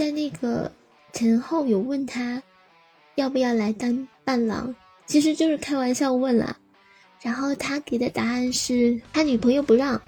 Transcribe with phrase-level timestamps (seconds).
[0.00, 0.72] 在那个
[1.12, 2.42] 前后有问他
[3.16, 6.56] 要不要来当伴郎，其实就是开玩笑问啦。
[7.20, 10.00] 然后他给的答案是他女朋友不让。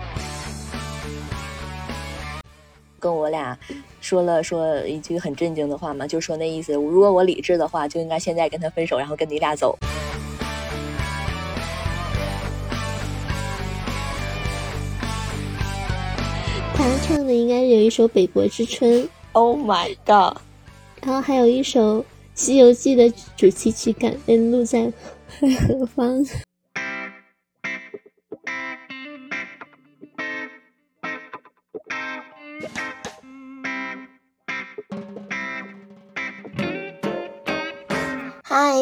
[2.98, 3.58] 跟我俩
[4.00, 9.76] 说了说一句很震惊的话嘛，就说那意思，如果我理智的话，就应该现在跟他分手，然后跟你俩走。
[16.74, 18.90] 他唱的应该有一首《北国之春》
[19.32, 20.38] ，Oh my god！
[21.02, 22.00] 然后还有一首
[22.34, 24.92] 《西游记》的主题曲《感恩路在
[25.68, 26.24] 何方》。
[38.44, 38.74] 嗨，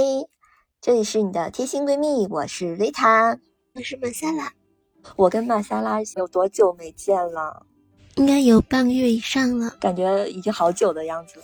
[0.81, 3.39] 这里是你的贴心闺蜜，我是维塔，
[3.75, 4.53] 我是玛莎拉。
[5.17, 7.67] 我跟玛莎拉有多久没见了？
[8.21, 11.37] 应该有半个月以上了，感觉已经好久的样子。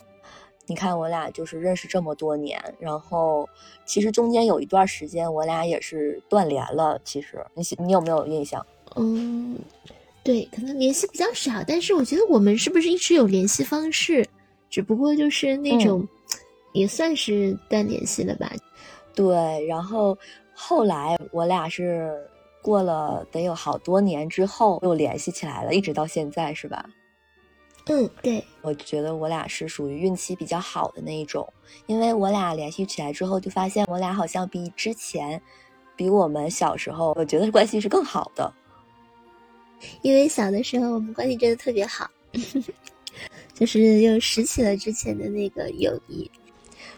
[0.67, 3.49] 你看，我俩就是认识这么多年，然后
[3.87, 7.01] 其实中间有一段时间，我俩也是断联了。
[7.03, 8.65] 其实你你有没有印象？
[8.95, 9.59] 嗯，
[10.23, 14.29] 对，可能联系比较少，但是我觉得我们是不是一直有联系方式？
[14.69, 16.07] 只不过就是那种。
[16.73, 18.53] 也算是断联系了吧，
[19.15, 19.67] 对。
[19.67, 20.19] 然后
[20.53, 22.29] 后来我俩是
[22.67, 26.85] 过了得有好多年之后又联系起来了，一直到现在是吧？
[27.87, 28.45] 嗯，对。
[28.61, 31.49] 我觉得我俩是属于运气比较好的那一种，
[31.87, 35.41] 因为我俩联系起来之后，就发现我俩好像比之前，
[35.95, 38.53] 比我们小时候，我觉得关系是更好的。
[40.03, 42.11] 因为小的时候我们关系真的特别好，
[43.55, 46.29] 就是又拾起了之前的那个友谊。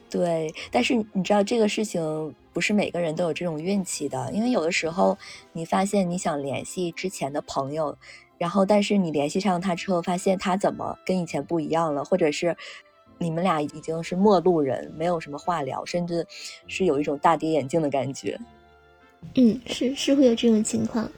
[0.09, 5.17] 对，但是你知道这个事情不是每个人都有这种运气的，因为有的时候
[5.53, 7.97] 你发现你想联系之前的朋友，
[8.37, 12.57] 然后但是你联系上他之后，发现他怎么跟以前不一样了，或者是
[13.17, 16.27] 你们俩已经是陌路人，没有什么话聊，甚至
[16.67, 18.37] 是有一种大跌眼镜的感觉。
[19.37, 21.09] 嗯，是是会有这种情况。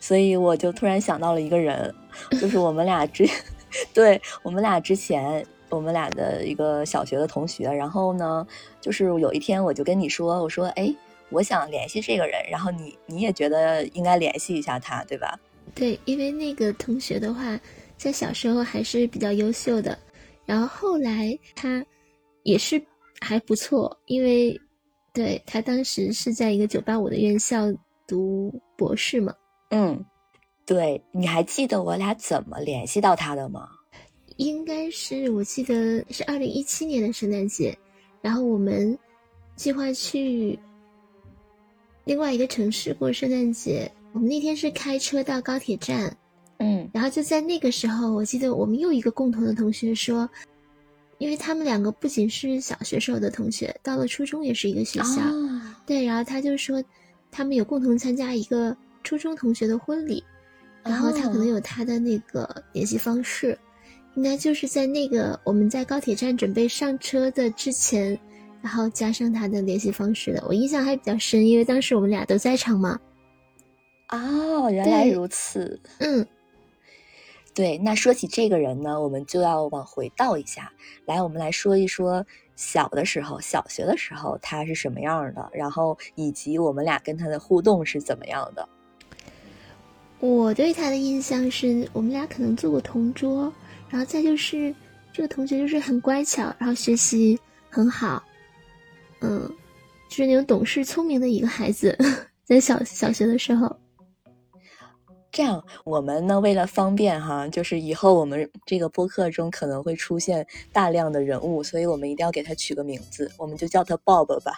[0.00, 1.94] 所以我就突然想到了一个人，
[2.32, 3.24] 就是我们俩之，
[3.94, 5.46] 对我们俩之前。
[5.70, 8.46] 我们俩的一个小学的同学，然后呢，
[8.80, 10.94] 就是有一天我就跟你说，我说，哎，
[11.30, 15.38] 我想联系这个人，然后你你也觉得应该联系一下他，对吧？
[15.74, 17.58] 对，因为那个同学的话，
[17.96, 19.96] 在小时候还是比较优秀的，
[20.44, 21.84] 然后后来他
[22.42, 22.82] 也是
[23.20, 24.60] 还不错，因为
[25.12, 27.66] 对他当时是在一个九八五的院校
[28.06, 29.32] 读博士嘛。
[29.70, 30.04] 嗯，
[30.66, 33.68] 对，你还记得我俩怎么联系到他的吗？
[34.40, 37.76] 应该是我记得是二零一七年的圣诞节，
[38.22, 38.98] 然后我们
[39.54, 40.58] 计划去
[42.04, 43.92] 另外一个城市过圣诞节。
[44.12, 46.16] 我们那天是开车到高铁站，
[46.56, 50.26] 嗯，然后就在那个时候，我记得我们又一个共同的同学说，
[51.18, 55.20] 因为他们两个不仅是小学时候的同学，到了初中也是一个学校，
[55.84, 56.82] 对，然后他就说
[57.30, 58.74] 他们有共同参加一个
[59.04, 60.24] 初中同学的婚礼，
[60.82, 63.56] 然后他可能有他的那个联系方式。
[64.20, 68.20] 应该就是在那个我们在高铁站准备上车的之前，
[68.60, 70.44] 然后加上他的联系方式的。
[70.46, 73.00] 我印象还比较深，因为当时我们俩都在场嘛。
[74.10, 75.80] 哦，原来如此。
[76.00, 76.26] 嗯，
[77.54, 77.78] 对。
[77.78, 80.70] 那说起这个人呢，我们就要往回倒一下，
[81.06, 82.22] 来，我们来说一说
[82.56, 88.68] 小的时候，小学的时候他是什么样的，然后以及我们俩跟他的互动是怎么样的。
[90.18, 93.50] 我对他的印象是我们俩可能做过同桌。
[93.90, 94.72] 然后再就是，
[95.12, 98.22] 这个同学就是很乖巧，然后学习很好，
[99.20, 99.40] 嗯，
[100.08, 101.98] 就是那种懂事聪明的一个孩子，
[102.46, 103.76] 在小小学的时候。
[105.32, 114.52] 这样，我们呢为了方便哈，就是以后我们这个播客中可能会出现大量的人物，所以我们一定要给他取个名字，我们就叫他 Bob 吧。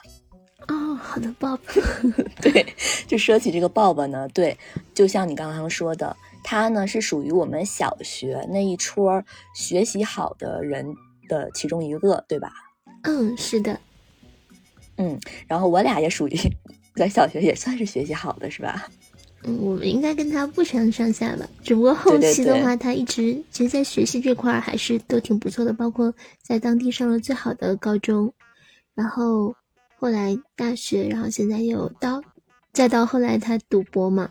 [0.69, 1.58] 哦，好的，Bob。
[2.40, 2.67] 对，
[3.06, 4.56] 就说起这个 Bob 呢，对，
[4.94, 6.14] 就像你刚刚说的。
[6.42, 9.22] 他呢是属于我们小学那一撮
[9.54, 10.94] 学习好的人
[11.28, 12.52] 的其中一个，对吧？
[13.02, 13.78] 嗯，是的。
[14.96, 16.36] 嗯，然后我俩也属于
[16.94, 18.86] 在小学也算是学习好的，是吧？
[19.44, 21.48] 嗯，我们应该跟他不相上下吧。
[21.64, 28.32] 只不过后期的话，他一直其实，在学习这块还是都挺不错的，包括在当地上了最好的高中，
[28.94, 29.56] 然后
[29.96, 32.22] 后来大学，然后现在又到，
[32.72, 34.30] 再到后来他赌博嘛。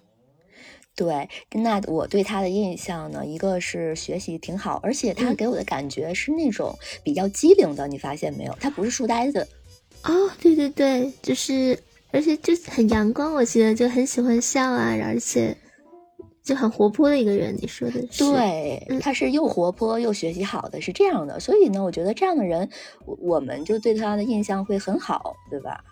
[0.95, 8.55] 对，那我对他的印象呢，一个是学习挺好，而且他给我的感觉是那种比较机灵的，你发现没有？
[8.59, 9.47] 他不是书呆子。
[10.03, 11.79] 哦，对对对，就是，
[12.11, 15.55] 而且就很阳光，我觉得就很喜欢笑啊，而且
[16.43, 17.55] 就很活泼的一个人。
[17.59, 21.39] 你说的是，对，他是又活泼又学习好的，是这样的。
[21.39, 22.69] 所以呢，我觉得这样的人，
[23.05, 25.83] 我我们就对他的印象会很好，对吧？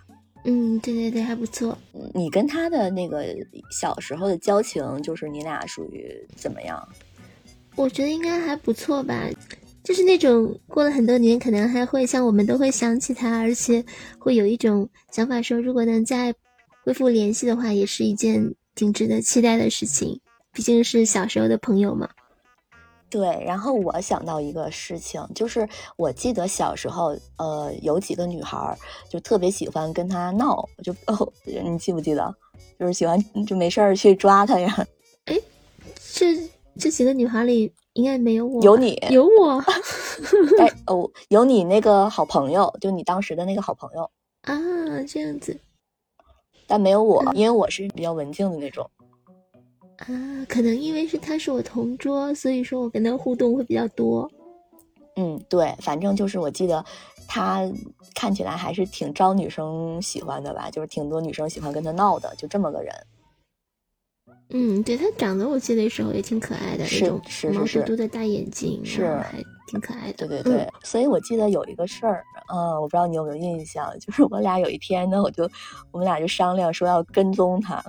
[0.45, 1.77] 嗯，对对对，还不错。
[2.13, 3.25] 你跟他的那个
[3.69, 6.87] 小时候的交情，就是你俩属于怎么样？
[7.75, 9.29] 我觉得应该还不错吧，
[9.83, 13.83] 就是那种过了很多年，可能还会像我们都会想起他，而且
[14.17, 16.33] 会有一种想法说，如果能再
[16.83, 20.19] 恢复联系的话，也是一件挺值得期待的事情。
[20.51, 22.09] 毕竟是小时候的朋友嘛。
[23.09, 25.67] 对，然后我想到一个事情，就是
[25.97, 28.77] 我记得小时候，呃，有几个女孩
[29.09, 32.35] 就特别喜欢跟他闹，就哦，你记不记得？
[32.77, 34.87] 就是喜欢就没事儿去抓他呀。
[35.25, 35.37] 哎，
[36.13, 36.37] 这
[36.77, 39.59] 这几个女孩里应该没有我，有你，有我。
[40.59, 44.09] 哎哦，有你那个好朋友，就你当时的那个好朋友
[44.43, 44.55] 啊，
[45.07, 45.59] 这样子。
[46.67, 48.89] 但没有我，因为我是比较文静的那种。
[49.99, 54.29] 啊，可能因为是他是我同桌，所以说我跟他互动会比较多。
[55.15, 56.83] 嗯，对，反正就是我记得
[57.27, 57.69] 他
[58.15, 62.93] 看起来还是挺招女生喜欢的吧，就是挺多女生喜欢跟他闹的，就这么个人。
[64.51, 67.21] 嗯，对他长得我记得那时候也挺可爱的，那种
[67.53, 70.27] 毛嘟嘟的大眼睛，是还挺可爱的。
[70.27, 75.43] 对对对，所以我记得有一个事儿，嗯，我不知道你有没有印象，就是我俩有一天呢，我就
[75.91, 77.83] 我们俩就商量说要跟踪他。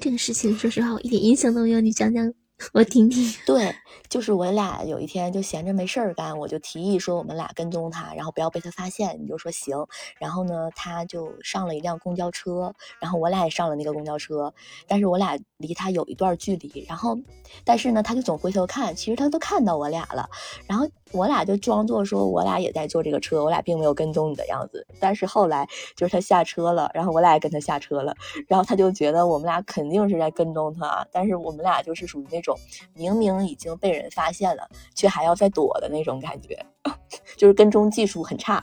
[0.00, 1.80] 这个事情，说实话，我一点印象都没有。
[1.80, 2.32] 你讲讲。
[2.72, 3.74] 我听听，对，
[4.08, 9.18] 就是我俩有一天就闲着没事儿干，我就提议说我们俩跟踪他，然后不要被他发现。
[9.20, 9.76] 你就说行，
[10.18, 14.52] 然后呢，他就上了一辆公交车，然后我俩也上了那个公交车，
[14.86, 17.18] 但是我俩离他有一段距离，然后，
[17.64, 20.28] 但是呢，他就总回头看，其实他都看到我俩了，
[20.68, 24.86] 然后我俩就装作说我俩也在坐这个车，我俩并没有跟踪你的样子。
[25.00, 28.14] 但是后来就是他下车了，然后我俩也跟他下车了，
[28.46, 32.44] 然后他就觉得我们俩肯定是在跟踪他，但是我们俩就是属于那。
[32.44, 32.53] 种
[32.94, 36.58] 明明已经被人发现了，却还要再躲的那种感觉，
[37.36, 38.62] 就是跟踪技术很差。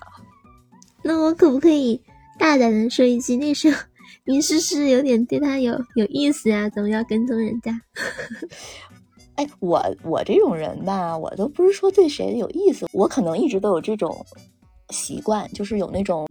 [1.04, 2.02] 那我可不可以
[2.38, 3.78] 大胆的说一句，那时候
[4.26, 6.70] 你是不是有点对他有有意思呀？
[6.70, 7.72] 怎么要跟踪人家？
[9.36, 14.26] 哎，我我这种人吧，我都不是说对谁有意思，我可能一直都有这种
[14.90, 16.28] 习惯，就是有那种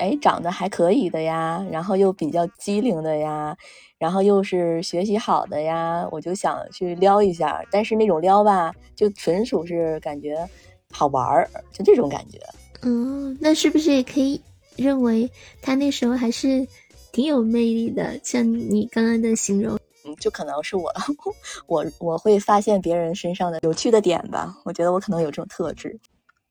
[0.00, 3.56] 哎长得还可以的呀，然后又比较机灵的呀。
[3.98, 10.48] 然后又是学习好的呀，我就想去撩一下，但是那种撩吧，就纯属是感觉
[10.90, 12.38] 好玩儿，就这种感觉。
[12.80, 14.40] 嗯，那是不是也可以
[14.74, 15.30] 认为
[15.60, 16.66] 他那时候还是
[17.12, 18.18] 挺有魅力的？
[18.24, 20.90] 像你刚刚的形容，嗯，就可能是我，
[21.68, 24.56] 我我会发现别人身上的有趣的点吧。
[24.64, 26.00] 我觉得我可能有这种特质。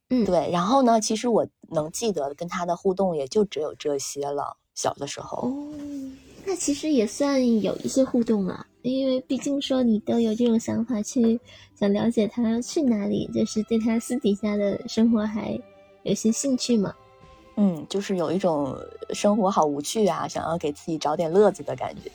[0.09, 0.50] 嗯，对。
[0.51, 4.57] 然后呢，其实我能记得跟他的互动也就只有这些了。
[4.75, 5.51] 小的时候。
[6.45, 11.38] 那其实也算有一些互动了，因为毕竟说你都有这种想法去
[11.77, 15.59] 想了解他要去哪里，就是对他私底下的生活还
[16.03, 16.95] 有些兴趣嘛。
[17.57, 18.73] 嗯，就是有一种
[19.09, 22.09] 生活好无趣啊，想要给自己找点乐子的感觉。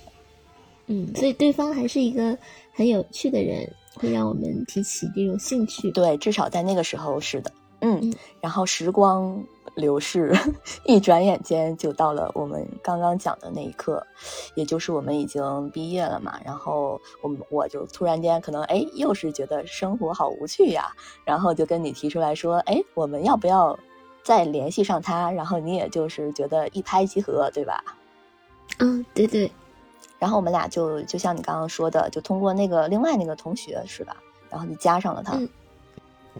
[0.86, 2.36] 嗯，所以对方还是一个
[2.72, 5.90] 很有趣的人，会让我们提起这种兴趣。
[5.90, 7.52] 对，至少在那个时候是的。
[7.84, 9.44] 嗯，然后时光。
[9.76, 10.32] 流逝，
[10.86, 14.06] 一转眼间就到了我们刚刚讲的那一刻，
[14.54, 16.38] 也就是我们已经毕业了嘛。
[16.44, 20.92] 然后我们我就突然间可能哎，又是觉得生活好无趣呀，
[21.24, 23.76] 然后就跟你提出来说，哎，我们要不要
[24.22, 25.32] 再联系上他？
[25.32, 27.82] 然后你也就是觉得一拍即合，对吧？
[28.78, 29.50] 嗯，对对。
[30.20, 34.16] 然后我们俩就就像你刚刚说的，就通过那个另外那个同学是吧？
[34.48, 35.36] 然后就加上了他。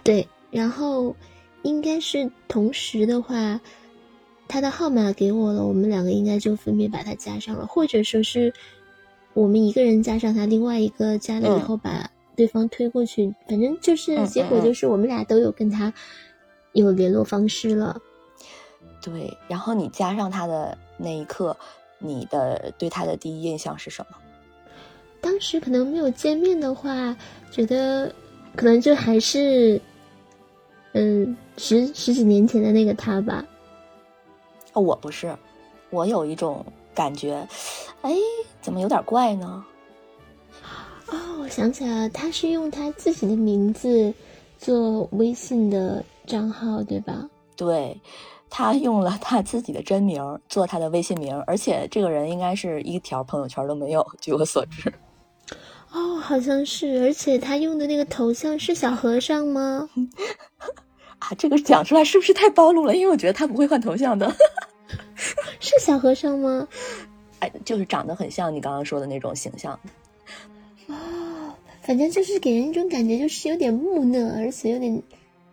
[0.04, 1.12] 对，然后。
[1.64, 3.58] 应该是同时的话，
[4.46, 8.52] 他的号码给我了，我们两个应该就分别把他加上了，或者说是
[9.32, 15.90] 我们一个人加上他，另外一个加了以后把对方推过去，反正就是结果就是我们俩都有跟他
[16.74, 17.98] 有联络方式了。
[19.02, 21.56] 对，然后你加上他的那一刻，
[21.98, 24.18] 你的对他的第一印象是什么？
[25.22, 27.16] 当时可能没有见面的话，
[27.50, 28.14] 觉得
[28.54, 29.80] 可能就还是。
[30.96, 33.44] 嗯，十十几年前的那个他吧。
[34.72, 35.36] 哦，我不是，
[35.90, 37.46] 我有一种感觉，
[38.02, 38.12] 哎，
[38.60, 39.64] 怎么有点怪呢？
[41.06, 44.12] 哦，我想起来了，他是用他自己的名字
[44.58, 47.28] 做微信的账号，对吧？
[47.56, 48.00] 对，
[48.50, 54.92] 他用了他自己的真名做他的微信名，而且这个人应该是一条朋友圈都没有，据我所知。
[55.92, 59.88] 哦，好像是，而且他用的那个头像是小和尚吗？
[61.24, 62.94] 啊，这个讲出来是不是太暴露了？
[62.94, 64.30] 因为我觉得他不会换头像的，
[65.58, 66.68] 是小和尚吗？
[67.40, 69.78] 哎，就是长得很像你刚刚说的那种形象。
[70.86, 70.94] 哦，
[71.80, 75.02] 反正就是给人一种感觉，就是有点木讷，而且有点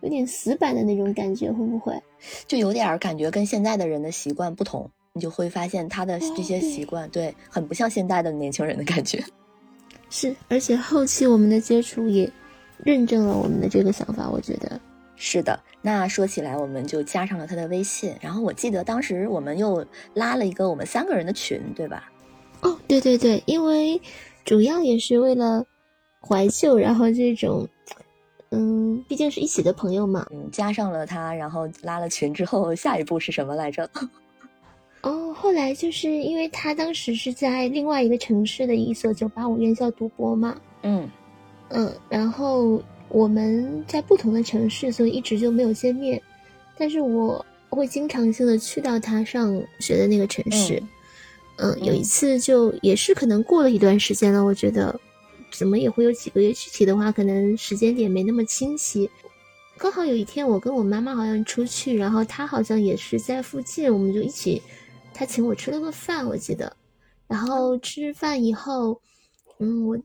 [0.02, 1.98] 有点死板的那种感觉，会不会？
[2.46, 9.24] 就有点感觉跟现在的人的习惯不同，你就会发现他的这些习惯，对，很不像现在的年轻人的感觉。
[10.10, 12.30] 是，而且后期我们的接触也
[12.84, 14.78] 认证了我们的这个想法，我觉得
[15.24, 15.56] 是的。
[15.80, 22.10] 那说起来，我们就加上了他的微信，然后我记得当时我们又拉了一个我们三个人的群，对吧？
[22.62, 24.00] 哦，对对对，因为
[24.44, 25.64] 主要也是为了
[26.20, 27.68] 怀旧，然后这种，
[28.50, 33.88] 嗯，毕竟是一起的朋友嘛，嗯，加上了他，然后拉了群之后，下一步是什么来着？
[35.02, 41.08] 哦，后来就是因为他当时是在另外一个城市的一所九八五院校读博嘛，嗯
[41.70, 46.20] 嗯，然后我们在不同的城市，所以一直就没有见面，
[46.78, 50.82] 但是我会经常性的去到他上学的那个城市。
[51.56, 54.98] 嗯，有一次就也是可能过了一段时间了，我觉得
[55.52, 59.10] 怎么也会有几个月，具体的话可能时间点没那么清晰。
[59.76, 64.62] 刚好有一天我跟我妈妈好像出去，然后她好像也是在附近，我们就一起，
[65.12, 66.74] 她请我吃了个饭，我记得。
[67.28, 69.00] 然后吃饭以后，
[69.58, 69.98] 嗯，我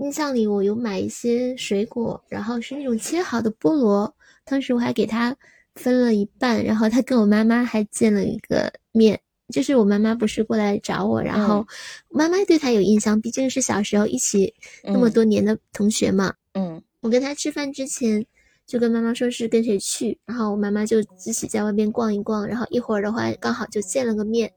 [0.00, 4.14] 印象里我有买一些水果，然后是那种切好的菠萝，
[4.44, 5.36] 当时我还给她
[5.74, 9.20] 分了一半，然后他跟我妈妈还见了一个面。
[9.52, 11.66] 就是我妈妈不是过来找我，然后
[12.08, 14.54] 妈妈对他有印象，毕竟是小时候一起
[14.84, 16.32] 那么多年的同学嘛。
[16.54, 18.24] 嗯，我跟他吃饭之前
[18.64, 24.52] 就跟妈妈说是跟谁去，然后我妈妈就自己在外边逛一逛，然后一会儿的话刚好就见了个面。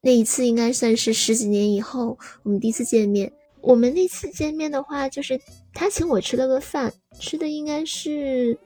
[0.00, 3.32] 那一次应该算是十几年以后我们第一次见面。
[3.64, 5.40] 我们那次见面的话，就是
[5.72, 8.56] 他请我吃了个饭，吃的应该是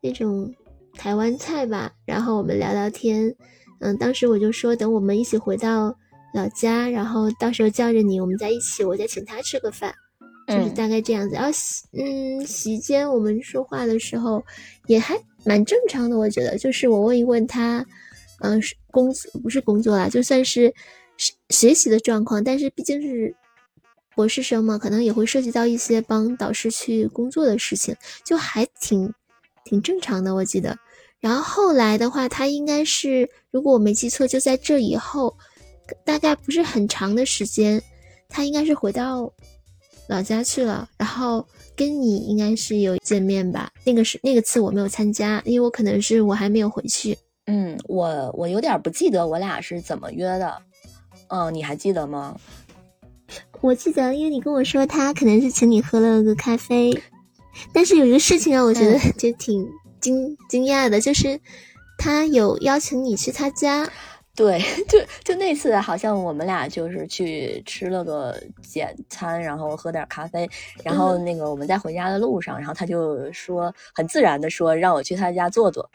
[0.00, 0.54] 那种
[0.94, 3.34] 台湾菜吧，然后我们聊聊天。
[3.80, 5.94] 嗯，当时我就说，等我们一起回到
[6.32, 9.94] 老家，然后到时候叫着你，我们在一起，我再请他吃个饭，
[10.48, 11.34] 就是大概这样子。
[11.34, 11.50] 然后，
[11.92, 14.42] 嗯，席间我们说话的时候
[14.86, 17.84] 也还蛮正常的，我觉得，就是我问一问他，
[18.40, 18.58] 嗯，
[18.90, 20.72] 工作不是工作啦，就算是
[21.50, 23.34] 学习的状况，但是毕竟是
[24.16, 27.94] 博士生嘛，可能也会涉及到一些帮导师去工作的事情，
[28.24, 29.12] 就还挺
[29.62, 30.76] 挺正常的，我记得。
[31.20, 35.36] 然后后来的话，他应该是，如果我没记错，就在这以后，
[36.04, 37.82] 大概不是很长的时间，
[38.28, 39.30] 他应该是回到
[40.08, 40.88] 老家去了。
[40.96, 43.70] 然后跟你应该是有见面吧？
[43.84, 47.16] 那个是那个次我没有参加，因为我可能是我还没有回去。
[47.46, 50.56] 嗯，我我有点不记得我俩是怎么约的。
[51.28, 52.38] 嗯，你还记得吗？
[53.60, 57.02] 我记得，因为你跟我说他可能是请你喝了个咖啡，
[57.72, 59.68] 但是有一个事情让我觉得就挺。
[59.98, 61.40] 惊惊讶的就是，
[61.98, 63.90] 他有邀请你去他家，
[64.36, 70.48] 对， 就就那次好像我们俩就是去吃了个简餐，然后喝点咖啡，
[70.84, 75.90] 然后那个我们在回家的路上，然后他就说很自然的说让我去他家坐坐，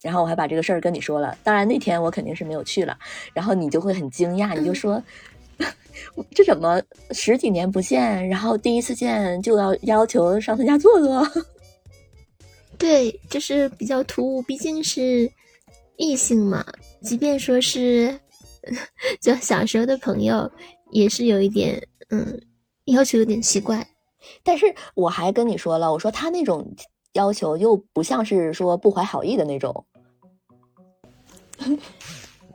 [0.00, 2.96] 然后我还把这个事儿跟你说了，当然那天我肯定是没有去了，
[3.34, 5.02] 然后你就会很惊讶，你就说
[6.34, 6.80] 这怎么
[7.10, 11.26] 十几年不见，然后第一次见就要要求上他家坐坐。
[12.78, 15.30] 对，就是比较突兀，毕竟是
[15.96, 16.64] 异性嘛。
[17.02, 18.18] 即便说是
[19.20, 20.50] 就小时候的朋友，
[20.90, 22.40] 也是有一点嗯
[22.86, 23.86] 要求有点奇怪。
[24.42, 26.74] 但是我还跟你说了，我说他那种
[27.12, 29.84] 要求又不像是说不怀好意的那种。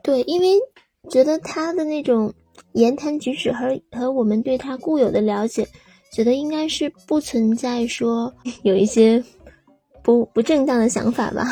[0.04, 0.60] 对，因为
[1.10, 2.34] 觉得他的那种
[2.74, 5.68] 言谈举止和和我们对他固有的了解，
[6.14, 9.24] 觉得应该是不存在说 有一些。
[10.02, 11.44] 不不正当的想法吧，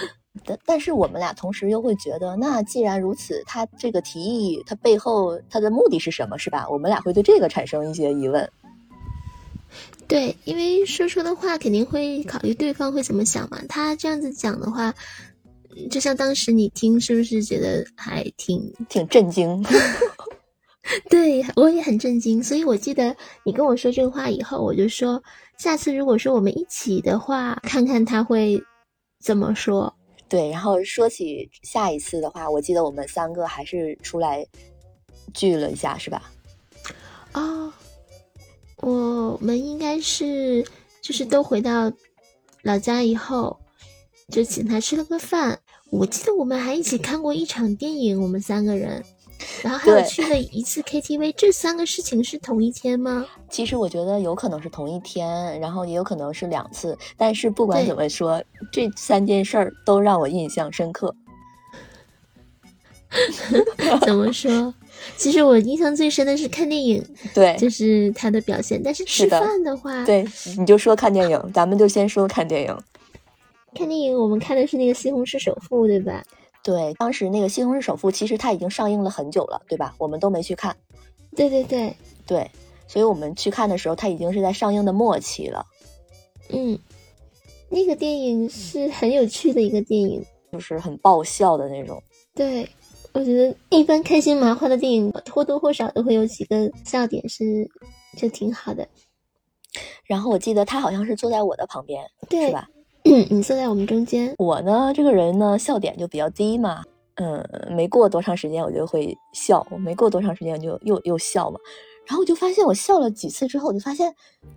[0.44, 6.68] 但但是我们俩同时又会觉得，那既然如此，他这个提议他背后他的目的是什么，是吧？
[6.68, 8.48] 我们俩会对这个产生一些疑问。
[10.06, 13.58] 对，因为说出的话肯定会考虑对方会怎么想嘛。
[13.68, 14.94] 他这样子讲的话，
[15.90, 19.64] 就像当时你听，是不是觉得还挺挺震惊？
[21.08, 22.42] 对我也很震惊。
[22.42, 25.22] 所以我记得你跟我说这个话以后，我就说。
[25.56, 28.60] 下次如果说我们一起的话，看看他会
[29.20, 29.94] 怎么说。
[30.28, 34.44] 对，然后说起下一次的话，我记得我们三个还是出来
[35.32, 36.32] 聚了一下，是吧？
[37.34, 37.72] 哦，
[38.78, 40.66] 我们应该是
[41.00, 41.92] 就是都回到
[42.62, 43.56] 老家以后，
[44.30, 45.60] 就请他吃了个饭。
[45.92, 49.04] 我记得我们还一起看过一场电影，我们三个人。
[49.62, 53.26] 然后还有去了一次 KTV，这三个事情是同一天吗？
[53.48, 56.96] 其实我觉得有可能是同一天，然后也有可能是两次。
[57.16, 61.14] 但是不管怎么说，这三件事儿都让我印象深刻。
[64.04, 64.74] 怎么说？
[65.16, 68.80] 其实我印象最深的是看电影，对，就是他的表现。
[68.82, 70.26] 但是吃饭的话，对，
[70.58, 72.76] 你就说看电影，咱们就先说看电影。
[73.72, 76.22] 看电影，我们看的是那个《西红柿首富》，对吧？
[76.64, 79.94] 对，当时那个《西红柿首富》其实它已经上映了很久了，对吧？
[79.98, 80.74] 我们都没去看。
[81.36, 81.94] 对对对
[82.26, 82.50] 对，
[82.88, 85.66] 所以我们去看的时候，它已经是在上映的末期了。
[86.48, 86.78] 嗯，
[87.68, 92.02] 那个电影是很有趣的一个电影，就是很爆笑的那种。
[92.34, 92.66] 对，
[93.12, 97.70] 我觉得一般开心麻花的电影或多或少都会有几个笑点，是
[98.16, 98.88] 就挺好的。
[100.04, 102.68] 然后我记得他好像是坐在我的旁边，是吧？
[103.30, 104.34] 你坐在我们中间。
[104.38, 106.82] 我呢，这个人呢，笑点就比较低嘛。
[107.16, 111.60] 嗯，没过多长时间我就会笑，没过多长时间就又又笑嘛。
[112.06, 114.12] 然后我就发现，我笑了几次之后，我就发现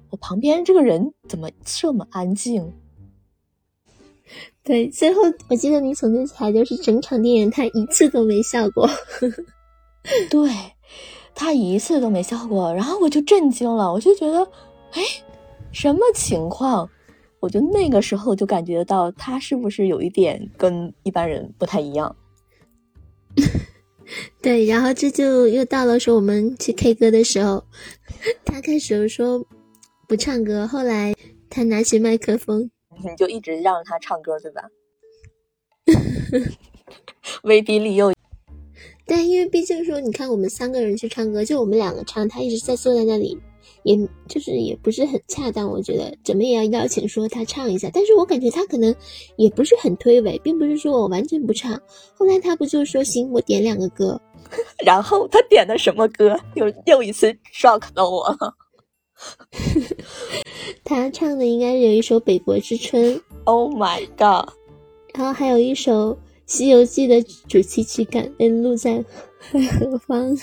[0.10, 2.74] 我旁边这个人怎么这么安静？
[4.64, 8.90] 对，最后我记得你总结起来就是整场电影他一次都没笑过。
[10.30, 10.50] 对，
[11.36, 12.74] 他一次都没笑过。
[12.74, 14.40] 然后我就震惊了，我就觉得，
[14.94, 15.02] 哎，
[15.72, 16.90] 什么情况？
[17.40, 22.16] 我就那个时候就感觉到他是不是有一点跟一般人不太一样？
[24.42, 27.64] 对，然后这就又到了说我们去 K 歌的时候，
[28.46, 29.46] 他开始说
[30.08, 31.14] 不唱歌，后来
[31.50, 32.72] 他拿起麦克风，
[33.04, 34.64] 你就一直让他唱歌，对吧？
[37.44, 38.14] 威逼利诱。
[39.06, 43.38] 但，因为毕竟说你看我们三个人去唱歌，就我们两个唱，他一直在坐在那里。
[43.84, 48.94] 也就是也不是很恰当，我觉得怎么也要邀请说他唱一下，但是我感觉他可能
[49.36, 51.80] 也不是很推诿，并不是说我完全不唱。
[52.16, 54.20] 后来他不就说行，我点两个歌，
[54.86, 56.38] 然后他点的什么歌？
[56.56, 58.54] 又又一次 shock 到我了。
[60.84, 63.16] 他唱的应该是有一首《北国之春》
[63.46, 64.50] ，Oh my god！
[65.16, 66.14] 然后还有一首
[66.46, 69.04] 《西游记》的主题曲，感恩路在
[69.80, 70.38] 何方。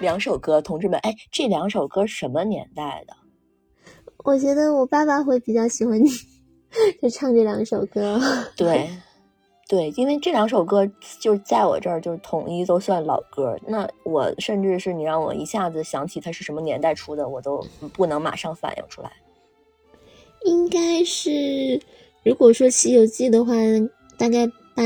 [0.00, 3.14] 两首歌，同志们，哎，这两首歌什么年代的？
[4.24, 6.08] 我觉得我爸爸会比较喜欢你，
[7.00, 8.20] 就唱这两首歌。
[8.56, 8.88] 对，
[9.68, 10.88] 对，因为这两首歌
[11.20, 13.56] 就是在我这儿就是统一都算老歌。
[13.66, 19.10] 那我甚至是你让我一下子想起它是什么年代出的，我都不能马上反应出来。
[20.44, 21.80] 应该是，
[22.24, 23.54] 如果说《西游记》的话，
[24.16, 24.82] 大概八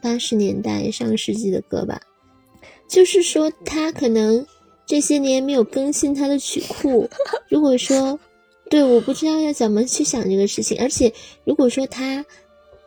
[0.00, 2.00] 八十年代上世纪的歌吧。
[2.94, 4.46] 就是说，他可能。
[4.86, 7.08] 这些年没有更新他的曲库，
[7.48, 8.20] 如果说，
[8.68, 10.78] 对，我不知道要怎么去想这个事情。
[10.78, 11.10] 而且，
[11.42, 12.22] 如果说他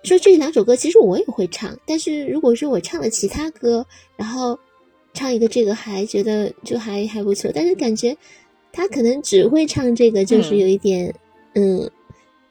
[0.04, 3.84] 说这两首歌，其实我也会唱，但是如果说我唱了其他歌，
[4.15, 4.60] 然后
[5.15, 7.50] 唱一个这个，还觉得就还还不错。
[7.52, 8.15] 但是感觉
[8.72, 11.12] 他可能只会唱这个，就是有一点，
[11.56, 11.89] 嗯，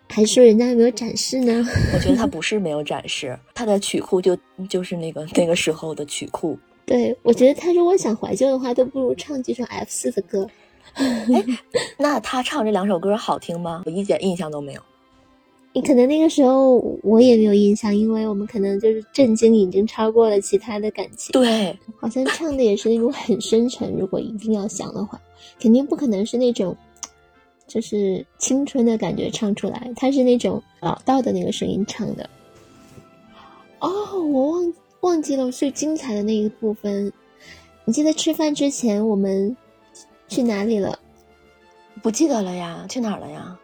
[0.09, 1.64] 还说人家没有展示呢。
[1.95, 4.37] 我觉得他 不是没有展示，他的曲库就
[4.69, 6.59] 就是那个那个时候的曲库。
[6.87, 10.49] 对，我觉得他如果想怀旧的话，都不如唱几首 F 四的歌。
[10.94, 11.44] 哎，
[11.99, 13.83] 那他唱这两首歌好听吗？
[13.85, 14.81] 我一点印象都没有。
[15.72, 21.33] 你可能那个时候我也没有印象，因为我们可能就是震惊已经超过了其他的感情。
[21.33, 23.92] 对，好像唱的也是那种很深沉。
[23.99, 25.20] 如果一定要想的话，
[25.61, 26.75] 肯定不可能是那种
[27.66, 32.31] 就是青春的感觉唱出来，他是那种老道的那个声音唱的。
[33.81, 33.90] 哦，
[34.33, 34.72] 我忘。
[35.07, 37.12] 忘记了最精彩的那一部分，
[37.85, 39.57] 你记得吃饭之前我们
[40.27, 40.99] 去哪里了？
[42.03, 43.57] 不记得了呀，去哪儿了呀？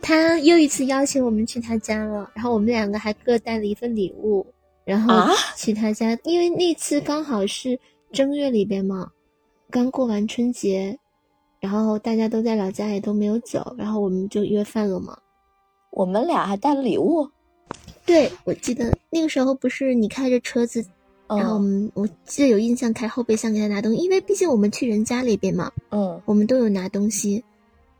[0.00, 4.46] 他又一次邀请我们去他家了，然后我们两个还各带了一份礼物，
[4.86, 7.78] 然后去他家，因为那次刚好是
[8.10, 9.10] 正月里边嘛，
[9.68, 10.98] 刚过完春节，
[11.60, 15.18] 然后大家都在老家也都没有走，然后我们就约饭了嘛。
[15.90, 17.28] 我们俩还带了礼物。
[18.08, 20.82] 对，我记得那个时候不是你开着车子，
[21.28, 27.44] 然后我们我记得有印象开后备箱给他拿东西，因为毕竟我们去人家里边嘛，嗯，我们都有拿东西。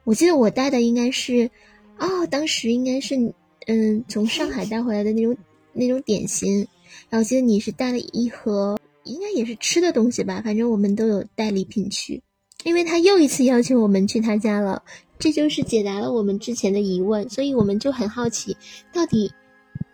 [0.05, 1.51] 我记得我带的应该是，
[1.99, 3.35] 哦，当时应该是
[3.66, 5.37] 嗯从上海带回来的那种
[5.75, 6.66] 那种点心，
[7.11, 12.23] 然后记得你是带了一盒，应该也是吃的东西吧，反正我们都有带礼品去，
[12.64, 14.83] 因为他又一次邀请我们去他家了，
[15.18, 18.57] 这就是解答了我们之前的疑问，所以我们就很好奇，
[18.90, 19.31] 到底。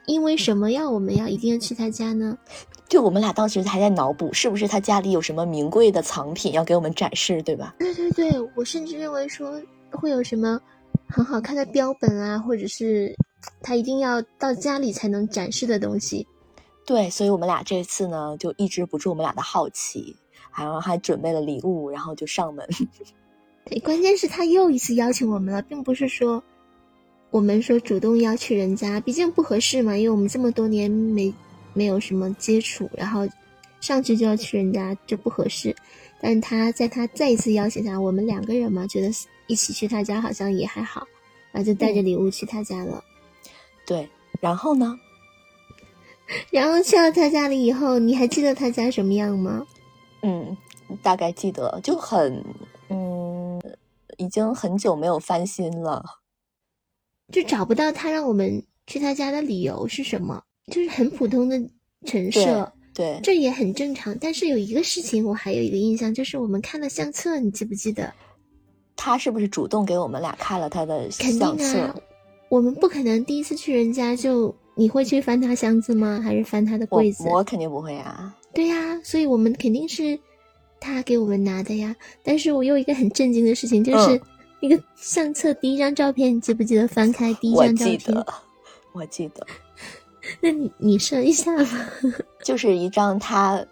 [0.07, 2.37] 因为什么要我们要一定要去他家呢？
[2.89, 7.75] 就我们俩当时还在脑补，是不是他家里有什么名贵的藏品要给我们展示，对吧？
[7.79, 10.61] 对对对，我甚至认为说会有什么
[11.09, 13.15] 很好看的标本啊，或者是
[13.63, 16.27] 他一定要到家里才能展示的东西。
[16.87, 20.15] 对，所以我们俩这次呢就抑制不住我们俩的好奇，
[20.55, 22.69] 然后还准备了礼物，然后就上门。
[23.65, 26.45] 对，关键是他又一次邀请我们了，并不是说
[27.35, 31.35] 我们说主动要去人家，毕竟不合适嘛，因为我们这么多年没
[31.73, 33.27] 没有什么接触，然后
[33.81, 35.75] 上去就要去人家就不合适。
[36.21, 39.11] 但是他在他再一次邀请下，我们两个人嘛，觉得
[39.49, 41.05] 一起去他家好像也还好，
[41.51, 43.03] 然后就带着礼物去他家了。
[43.85, 44.09] 对，
[44.41, 44.97] 然后呢？
[46.53, 49.67] 然后去到他家里以后，你还记得他家什么样吗？
[50.23, 50.57] 嗯，
[51.03, 52.45] 大概记得，就很
[52.91, 53.61] 嗯，
[54.19, 56.01] 已经很久没有翻新了，
[57.33, 61.61] 就找不到他让我们去他家的理由是什么，就是很普通的
[62.05, 62.73] 陈设。
[62.95, 64.17] 对，这也很正常。
[64.21, 68.13] 但是有一个事情，我还有一个印象，就是我们看了相册，你记不记得？
[68.95, 71.93] 他是不是主动给我们俩看了他的相册？
[72.49, 76.21] 我们不可能第一次去人家就你会去翻他箱子吗？
[76.23, 77.25] 还是翻他的柜子？
[77.29, 78.33] 我肯定不会啊。
[78.53, 80.17] 对呀，所以我们肯定是
[80.79, 81.97] 他给我们拿的呀。
[82.23, 84.21] 但是我有一个很震惊的事情，就是
[84.67, 86.89] 那个相册第一张照片，你记不记得？
[86.89, 88.27] 翻开第一张照片，我记得，
[88.93, 89.47] 我记得。
[90.41, 91.91] 那你你说一下吧，
[92.43, 93.63] 就是一张他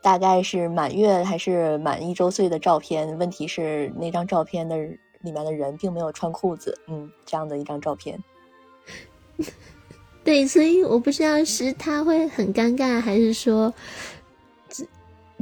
[0.00, 3.18] 大概是满月还是满一周岁的照片。
[3.18, 4.76] 问题是那张照片的
[5.20, 8.16] 里面的人并没有穿裤子，嗯，这样的一张照片。
[10.22, 13.74] 对，所以我不知道是他会很尴尬，还是说，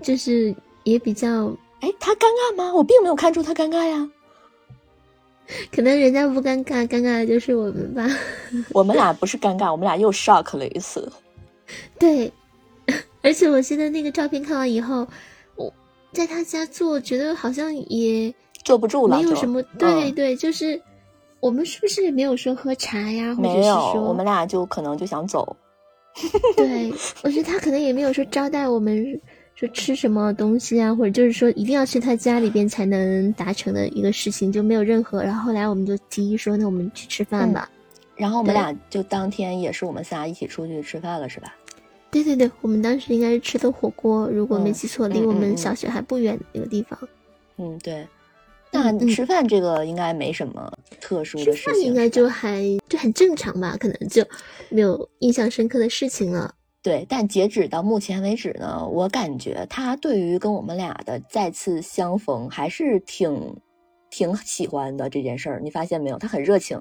[0.03, 1.55] 就是也比较……
[1.81, 2.73] 哎，他尴尬吗？
[2.73, 4.11] 我并没有看出他尴尬呀。
[5.71, 8.07] 可能人家不尴尬，尴尬的就是我们吧。
[8.73, 11.11] 我们俩不是尴尬，我们俩又 shock 了一次。
[11.99, 12.33] 对，
[13.23, 15.07] 而且我记得那个照片看完以后，
[15.57, 15.73] 我
[16.13, 18.33] 在他家坐，觉得好像也
[18.65, 19.63] 坐不住了，没有什么。
[19.79, 20.81] 对对，就是
[21.41, 23.35] 我们是不是也没有说喝茶呀？
[23.39, 25.57] 没有，我们俩就可能就想走。
[26.57, 29.21] 对，我觉得他可能也没有说招待我们。
[29.55, 35.23] 说吃什么东西啊，或者就是说一定要去他家里边才能达成的一个事情，就没有任何。
[35.23, 37.71] 然后后来我们就提议说，那我们去吃饭吧。
[38.17, 41.55] 然后我们俩就当天也是我们仨一起出去吃饭了，是吧？
[42.11, 46.99] 对对对，我们当时应该是吃的火锅，如果没记错，离我们小学还不远的一个地方。
[47.57, 48.07] 嗯，对。
[48.73, 53.77] 那吃饭这个应该没什么特殊的事情，应该就还就很正常吧？
[53.79, 54.25] 可能就
[54.69, 56.53] 没有印象深刻的事情了。
[56.85, 63.57] 对，但截止到目前为止呢，我感觉他对于跟我们俩的再次相逢还是挺
[64.11, 65.61] 挺喜欢的这件事儿。
[65.61, 66.19] 你发现没有？
[66.19, 66.79] 他很热情。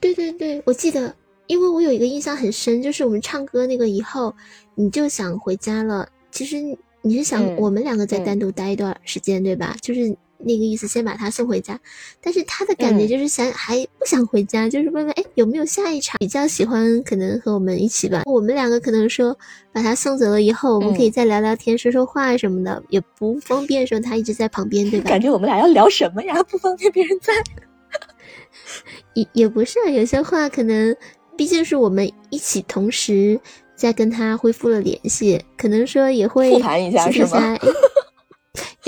[0.00, 1.14] 对对对，我记得，
[1.46, 4.34] 因为我有一个印象很深，就是我们唱歌那个以后，
[4.74, 6.08] 你就想回家了。
[6.30, 6.56] 其实
[7.02, 9.76] 你是想我们两个再单独待一段时间，对吧？
[9.82, 10.16] 就是。
[10.38, 11.78] 那个意思，先把他送回家，
[12.20, 18.22] 但是他的感觉就是想还不想回家，就是问问哎有没有下一场，比较喜欢可能和我们一起吧。
[18.26, 19.36] 我们两个可能说
[19.72, 25.10] 把他送走了以后，我们可以再聊聊天、说说话什么的，也不方便说他一直在旁边，对吧？
[25.10, 26.42] 感觉我们俩要聊什么呀？
[26.44, 27.32] 不方便别人在，
[29.14, 30.94] 也也不是，有些话可能
[31.36, 33.40] 毕竟是我们一起同时
[33.74, 37.58] 在跟他恢复了联系，可能说也会复盘一下，是吗？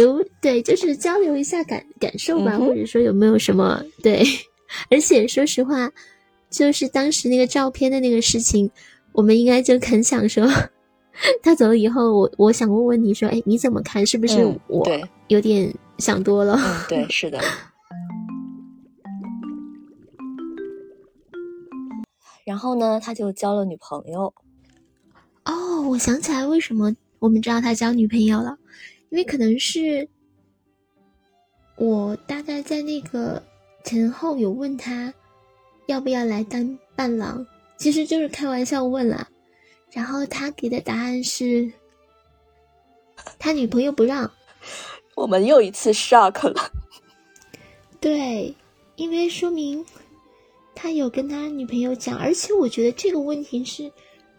[0.01, 4.25] 有对，就是交流一下感感受吧，或者说有没有什么对？
[4.91, 5.91] 而且说实话，
[6.51, 8.71] 就是当时那个照片的那个事情，
[9.13, 10.47] 我们应该就很想说，
[11.43, 14.07] 他走了以后，我我想问问你说，哎，你怎么看？
[14.07, 14.87] 是不是我
[15.29, 16.55] 有点想多了？
[16.57, 17.41] 嗯对，是的。
[22.47, 24.33] 然后呢，他就交了女朋友。
[25.45, 28.57] 哦，我想起来，为什么我们知道他交女朋友了？
[29.11, 30.09] 因为可能是
[31.77, 33.42] 我大概在那个
[33.85, 35.12] 前后有问他
[35.87, 37.46] 要不要来当伴郎，
[37.77, 39.29] 其实就是开玩笑问啦。
[39.90, 41.73] 然后他给的答案是
[43.38, 44.31] 他女朋友不让。
[45.16, 46.70] 我们又一次 shock 了。
[48.01, 48.55] 对，
[48.94, 49.85] 因为说明
[50.75, 53.90] 他有跟他女朋友讲，而且我觉得这个问题是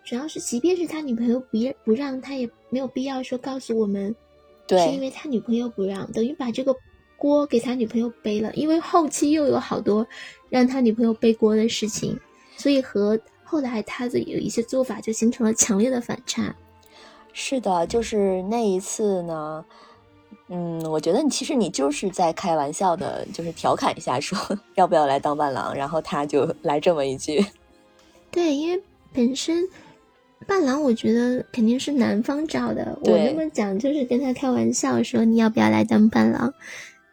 [0.05, 4.15] 主要是，即便是他女朋友不不让，他也没有必要说告诉我们。
[4.77, 6.75] 是因为他女朋友不让，等于把这个
[7.17, 8.53] 锅给他女朋友背了。
[8.53, 10.05] 因为后期又有好多
[10.49, 12.19] 让他女朋友背锅的事情，
[12.57, 16.55] 所以和后来他的有一些做法就形成了强烈的反差。
[17.34, 19.65] 是的，就是那一次呢，
[20.49, 24.38] 嗯，我觉得你其实你就是在开玩笑的，就是调侃一下，说
[24.75, 27.45] 要不要来当伴郎，然后他就来这么一句。
[28.29, 29.67] 对，因为本身。
[30.47, 32.97] 伴郎，我觉得肯定是男方找的。
[33.04, 36.54] 我那么讲就是跟他开玩笑说你要不要来当伴郎，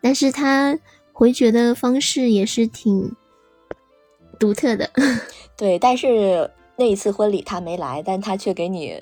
[0.00, 0.78] 但是他
[1.12, 3.14] 回绝的方式也是挺
[4.38, 4.90] 独特的。
[5.56, 8.96] 对，但是那一次婚礼他没来，但他却给你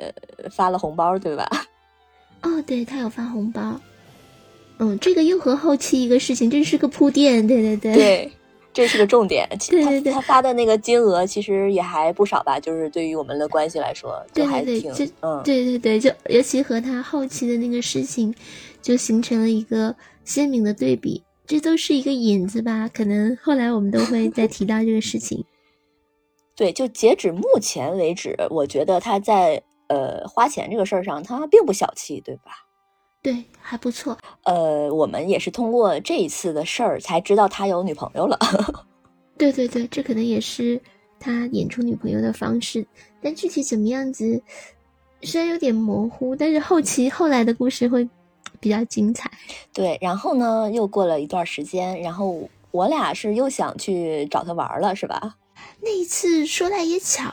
[0.51, 1.49] 发了红包，对吧？
[2.43, 3.81] 哦，对他有发红包。
[4.79, 7.95] 嗯，这个又和后期一个事情，这是个铺垫，对对对。
[7.95, 8.33] 对，
[8.77, 9.49] 这是个重点。
[9.71, 12.61] 对对对，他发的那个金额其实也还不少吧？
[12.61, 18.35] 就是对于我们的关系来说，对还挺嗯，对对对，就尤其和他后期的那个事情，
[18.83, 21.23] 就形成了一个鲜明的对比。
[21.47, 22.87] 这都是一个引子吧？
[22.93, 25.43] 可能后来我们都会再提到这个事情。
[26.55, 32.66] 对，就截止目前为止，我觉得他在呃花钱这个事儿上，他并不小气，对吧？
[33.27, 34.17] 对，还不错。
[34.45, 38.39] 呃，我们也是通过这一次的事儿才知道他有女朋友了。
[39.37, 40.81] 对对对，这可能也是
[41.19, 42.87] 他演出女朋友的方式，
[43.21, 44.41] 但具体怎么样子，
[45.23, 48.09] 虽然有点模糊，但是后期后来的故事会。
[48.59, 49.31] 比较精彩，
[49.73, 49.99] 对。
[50.01, 55.37] 然后呢，又过了一段时间，然后我俩是又想去找他玩了，是吧？
[55.83, 57.31] 那一次说来也巧，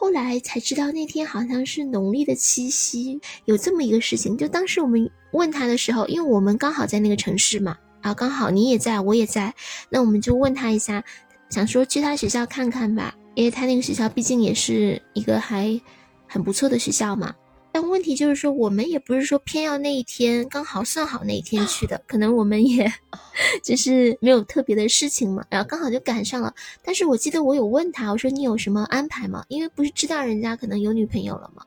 [0.00, 4.38] 后来才知道那天好像是农历的七夕，有这么一个事情。
[4.38, 9.52] 就当时我们问他的时候，因为我们刚好在那个城市嘛，啊刚好你也在，我也在，
[9.90, 11.02] 那我们就问他一下，
[11.50, 15.80] 想说去他学校看看吧，因为他那个学校毕竟也是一个还
[16.28, 17.34] 很不错的学校嘛。
[17.70, 22.90] 但问题就是说，我们也不是说偏要那一天刚好算好那一天去的，可能我们也
[23.62, 26.52] 就是没有特别的事情嘛，然后刚好就赶上了。
[26.82, 29.44] 但是我记得我有问他，我说你有什么安排吗？
[29.48, 31.62] 因为不是知道人家可能有女朋友了吗？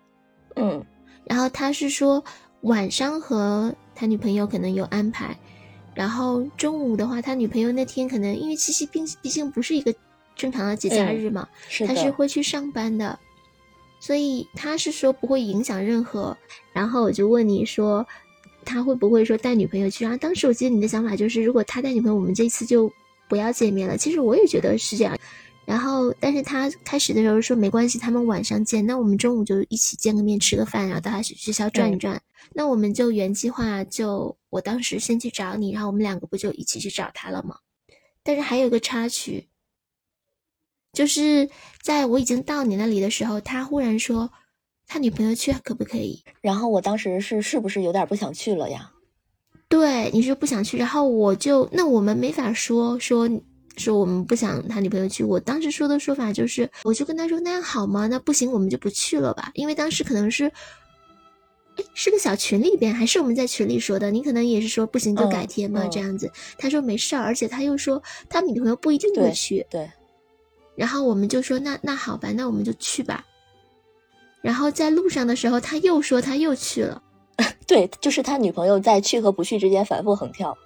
[0.55, 0.83] 嗯，
[1.23, 2.23] 然后他是说
[2.61, 5.37] 晚上和他女朋友可能有安排，
[5.93, 9.93] 然后中午的话，他女朋友那天可能因为七夕毕毕竟不是一个
[10.35, 11.47] 正常的节假日嘛，
[11.87, 13.17] 他是会去上班的。
[14.01, 16.35] 所以他是说不会影响任何，
[16.73, 18.05] 然后我就问你说，
[18.65, 20.03] 他会不会说带女朋友去？
[20.03, 22.91] 然后当时我记得你的想法就是，如果他带女朋友，我们这次就
[23.29, 23.95] 不要见面了。
[23.95, 25.15] 其实我也觉得是这样。
[25.63, 32.19] 然后，但是他开始的时候说没关系，他们晚上见，那我们中午就一起见个面，吃个饭，然后到他学校转一转。
[32.53, 37.57] 那我们就原计划，就我当时先去找你，然后我们两个不就一起去找他了吗？
[38.23, 39.47] 但是还有个插曲。
[40.93, 41.49] 就是
[41.81, 44.31] 在我已经到你那里的时候，他忽然说
[44.87, 46.23] 他女朋友去可不可以？
[46.41, 48.91] 然后我当时是是不是有点不想去了呀？
[49.69, 53.29] 对，你是不想去，然后我就那我们没法说说
[53.77, 55.23] 说我们不想他女朋友去。
[55.23, 58.07] 我当时说的说法就是，我就跟他说那样好吗？
[58.07, 59.49] 那不行，我们就不去了吧。
[59.53, 60.51] 因为当时可能是，
[61.77, 64.11] 哎，是个小群里边，还是我们在群里说的？
[64.11, 66.29] 你可能也是说不行就改天嘛，这样子。
[66.57, 69.65] 他说没事儿，而且他又说他女朋友不一定会去。
[69.69, 69.89] 对。
[70.75, 73.25] 然后我们就说那那好吧，那我们就去吧。
[74.41, 77.01] 然后在路上的时候，他又说他又去了。
[77.67, 80.57] 对，就是他女朋友在去和不去之间反复横跳。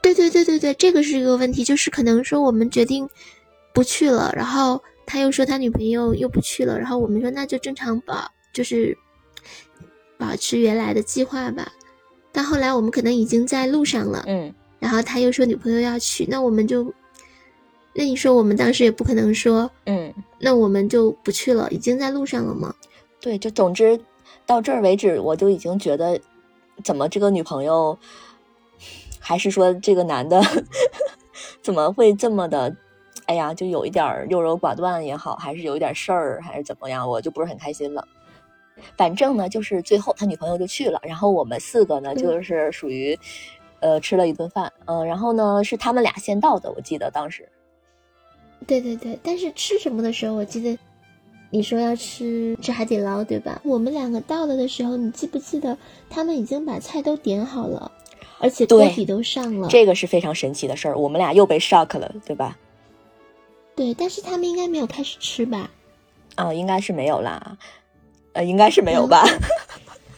[0.00, 3.08] 对对对对对，这个是一个问题，就是可能说我们决定
[3.74, 8.96] 不去了，然后他又说他女朋友又不去了，然后我们说那就正常保，就是
[10.16, 11.72] 保持原来的计划吧。
[12.30, 16.94] 但后来我们可能已经在路上了，嗯，然后他又说女朋友要去，那我们就。
[17.98, 22.72] 那你说我们当时也不可能说，嗯，那我们就不去了，已经在路上了吗？
[23.20, 23.98] 对，就总之
[24.46, 26.20] 到这儿为止，我就已经觉得，
[26.84, 27.98] 怎么这个女朋友，
[29.18, 30.40] 还是说这个男的，
[31.60, 32.72] 怎么会这么的？
[33.26, 38.06] 哎呀，就有一点优柔寡断也好，还是有一点事儿，还是怎么样，我就不是很开心了。
[38.96, 43.18] 反正呢，就是最后他女朋友就去了，然后我们四个呢，就是属于，
[43.80, 47.48] 呃，吃了一顿饭，嗯，然后呢是他们俩先到的，我记得当时。
[48.66, 50.76] 对对对，但是吃什么的时候，我记得
[51.50, 53.60] 你说要吃吃海底捞，对吧？
[53.64, 55.78] 我们两个到了的时候，你记不记得
[56.10, 57.90] 他们已经把菜都点好了，
[58.38, 59.68] 而且锅底都上了。
[59.68, 62.58] 这个是非常神奇的事儿，我们俩又被 shock 了，对吧？
[63.74, 65.70] 对，但是他们应该没有开始吃吧？
[66.34, 67.56] 啊，应该是没有啦，
[68.32, 69.24] 呃，应该是没有吧？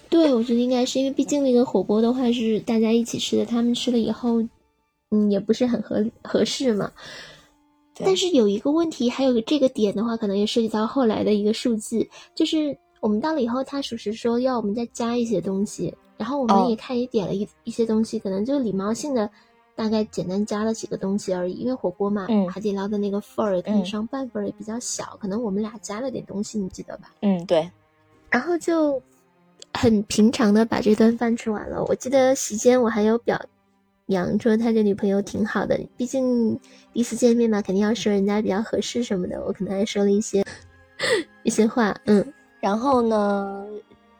[0.08, 4.42] 对，我觉得应该是因为毕竟那个火锅的话是大家一起吃的，他们吃了以后，
[5.10, 6.90] 嗯，也不是很合合适嘛。
[8.04, 19.30] 但是有一个问题，还有这个点的话，可能也涉及到后来的一个数字，就是我们到了以后，他属实说要我们再加一些东西，然后我们也看也点了一一些东西，可能就礼貌性的
[19.74, 27.12] 大概简单加了几个东西而已，因为火锅嘛，海底捞的那个份儿也可以上半份儿，也比较小，可能我们俩加了点东西，你记得吧？
[27.22, 27.70] 嗯，对。
[28.30, 29.02] 然后就
[29.72, 31.84] 很平常的把这顿饭吃完了。
[31.84, 33.40] 我记得席间我还有表。
[34.10, 36.54] 杨说他这女朋友挺好的，毕竟
[36.92, 39.42] 第一次见面嘛，肯定要说人家比较合适什么的。
[39.44, 40.44] 我可能还说了一些
[41.42, 42.32] 一些话，嗯。
[42.60, 43.66] 然后呢，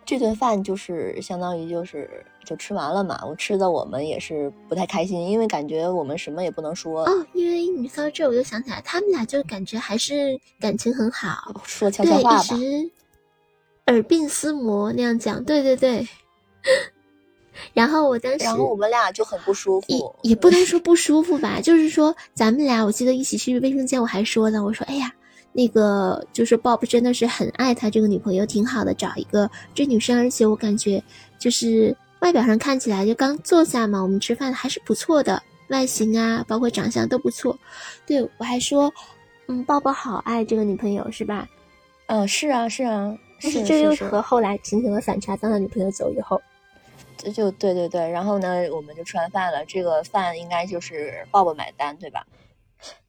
[0.07, 2.09] 这顿饭就是相当于就是
[2.42, 3.22] 就吃完了嘛。
[3.26, 7.05] 我吃的我们也是不太开心，因为感觉我们什么也不能说。
[7.05, 12.90] 哦，因为你说到这，我就想起来，他们俩就感觉还是感情很好，说悄悄话吧，一直
[13.88, 15.44] 耳鬓厮磨那样讲。
[15.44, 16.09] 对对对。
[17.73, 25.12] 然后我当时，然后我们俩就很不舒服，也也不能说不舒服吧，就是说咱们俩，我记得一起去卫生间，我还说呢，我说，哎呀，
[25.53, 31.03] 那个就是 Bob 真的是很爱他这个女朋友，挺好的，找一个这女生，而且我感觉
[31.38, 37.59] 就是外表上看起来，就刚坐下嘛，我们吃饭还是不错的，外形啊，包括长相都不错。
[38.07, 38.92] 对我还说，
[39.49, 41.49] 嗯，Bob 好爱这个女朋友是吧？
[42.07, 46.40] 嗯，是啊，是啊，但是这又和后来形成了反差，当他女朋友走以后。
[47.20, 49.64] 就就对对对，然后呢，我们就吃完饭了。
[49.66, 52.26] 这个饭应该就是抱抱买单，对吧？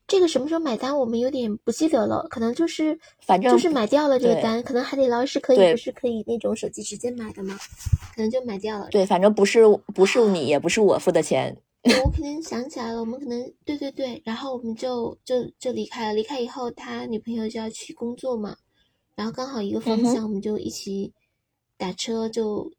[0.08, 4.62] 这个什么时候买单，我们有点不记得了，可能就是反正就是买掉了这个单。
[4.62, 7.58] 可能海底捞是可以不是可以那种手机直接买的吗？
[8.14, 8.90] 可能就买掉了。
[8.92, 11.56] 对，反正不是不是你也不是我付的钱。
[12.04, 16.14] 我肯定想起来了，我们可能对对对，然后我们就就就离开了。
[16.14, 18.58] 离开以后，他女朋友就要去工作嘛，
[19.16, 21.14] 然后刚好一个方向，我们就一起
[21.78, 22.70] 打车就。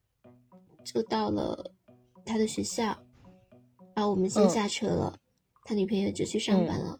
[0.84, 1.72] 就到了
[2.24, 2.84] 他的学校，
[3.94, 5.16] 然后我们先下车了，
[5.64, 6.98] 他女朋友就去上班了。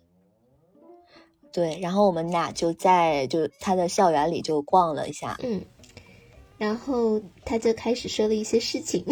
[1.53, 5.39] 对，然后我们俩就在就他的校园里就逛了一下。
[5.43, 5.63] 嗯，
[6.57, 9.05] 然后他就开始说了一些事情。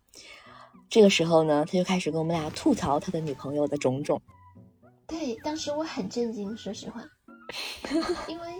[0.88, 4.22] 这个时候呢，他就开始跟我们俩吐槽他的女朋友的种种。
[5.06, 7.04] 对，当时我很震惊，说实话，
[8.26, 8.52] 因为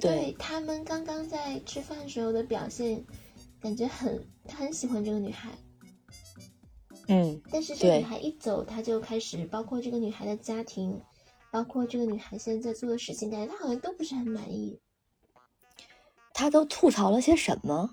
[0.00, 3.04] 对他们刚刚在吃饭时候的表现。
[3.60, 5.50] 感觉很，他很喜欢这个女孩，
[7.08, 11.00] 嗯，但是这女孩一走，他就开始，包括这个女孩的家庭，
[11.50, 14.78] 包括这个女孩现在在做的事情，感觉他好像都不是很满意。
[16.32, 17.90] 他都吐槽了些什么？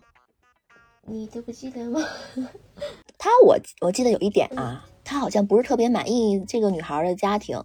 [1.08, 2.00] 你都不记得吗？
[3.18, 7.60] 他我我记得有一点啊，他好像不是特别满意这个女孩的家庭。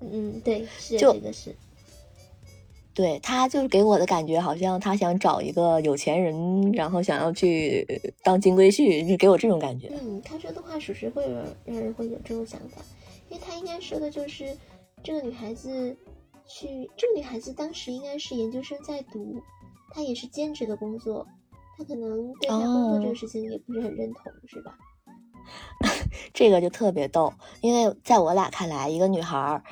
[0.00, 1.56] 嗯，对，是这个是。
[2.96, 7.86] 对他就是给我的感觉，好像他想找一个有钱人，然后想要去
[8.24, 9.92] 当金龟婿，就给我这种感觉。
[9.92, 12.80] 嗯，他说的话属实会让让人会有这种想法，
[13.28, 14.56] 因为他应该说的就是
[15.02, 15.94] 这个女孩子
[16.48, 19.42] 去，这个女孩子当时应该是研究生在读，
[19.92, 21.26] 她也是兼职的工作，
[21.76, 24.74] 她可能对她工作这个事情也不是很认同，是吧？
[26.32, 27.30] 这个就特别逗，
[27.60, 29.62] 因为在我俩看来，一个女孩。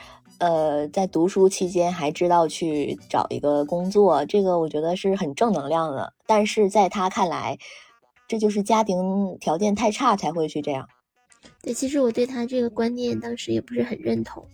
[0.44, 6.12] 呃，在读书期间还知道去找一个工作，这个我觉得是很正能量的。
[6.26, 7.56] 但是在他看来，
[8.28, 10.86] 这就是家庭条件太差才会去这样。
[11.62, 14.46] 对，其实我对他这个观念当时也不是很认同。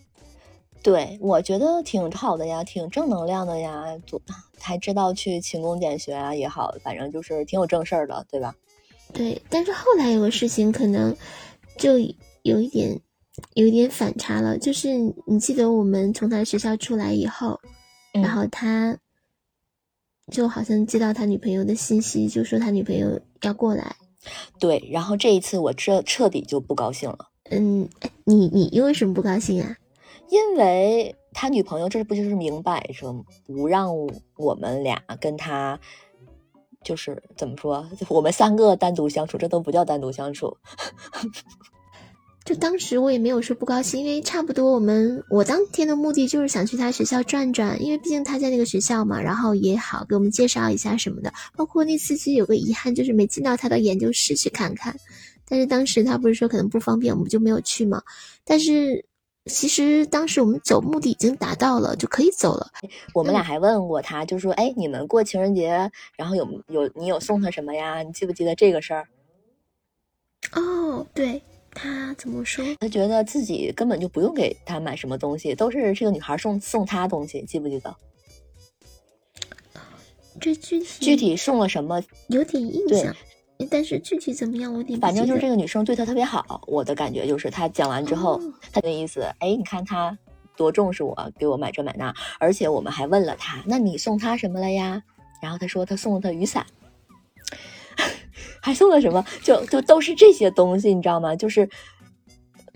[0.81, 3.83] 对，我觉得挺好的呀，挺正能量的呀，
[4.61, 8.55] 还知道去勤工俭学啊也好，反正就是挺有正事儿的，对吧？
[9.11, 11.13] 对，但是后来有个事情可能
[11.77, 11.99] 就
[12.43, 13.01] 有一点。
[13.53, 14.89] 有点反差了，就是
[15.25, 17.59] 你记得我们从他学校出来以后，
[18.13, 18.97] 然后他
[20.31, 23.95] 就好像接到他女朋友的信息，就说他女朋友要过来。
[24.59, 27.29] 对，然后这一次我彻彻底就不高兴了。
[27.49, 27.89] 嗯，
[28.23, 29.75] 你你因为什么不高兴啊？
[30.29, 33.13] 因为他女朋友这不就是明摆着
[33.45, 33.93] 不让
[34.37, 35.77] 我们俩跟他，
[36.83, 40.55] 就是怎么说，我们三个单独相处，这都不叫单独相处。
[42.43, 51.31] 就当时我也没有说不高兴，因为差不多我们我当天的目的就是想去他学校转转，因为毕竟他在那个学校嘛，然后也好给我们介绍一下什么的。
[51.55, 54.95] 包括那次其实有个遗憾，就是没进到他的研究室去看看。
[55.47, 58.01] 但是当时他不是说可能不方便，我们就没有去嘛。
[58.43, 59.05] 但是
[59.45, 62.71] 其实当时我们走目的已经达到了，就可以走了。
[63.13, 68.01] 我们俩还问过他，就说：“哎，你们过情人节，然后有有你有送他什么呀？
[68.01, 69.07] 你记不记得这个事儿？”
[70.53, 71.43] 哦，对。
[71.73, 72.63] 他怎么说？
[72.79, 77.95] 他觉得自己根本就不用给他买什么东西，都是这个女孩送送他东西，记不记得？
[80.39, 82.01] 这具体具体送了什么？
[82.27, 83.15] 有点印象，
[83.69, 86.61] 但是具体怎么样，我得反正就是这个女生对他特别好。
[86.67, 90.17] 我的感觉就是，他讲完之后，他的意思，哎，你看他
[90.57, 95.03] 多重视我，给我买这买那，而且我们还问了他，那你送他什么了呀？
[95.41, 96.65] 然后他说他送了他雨伞。
[98.61, 99.25] 还送了什么？
[99.43, 101.35] 就就都是这些东西，你知道吗？
[101.35, 101.67] 就是，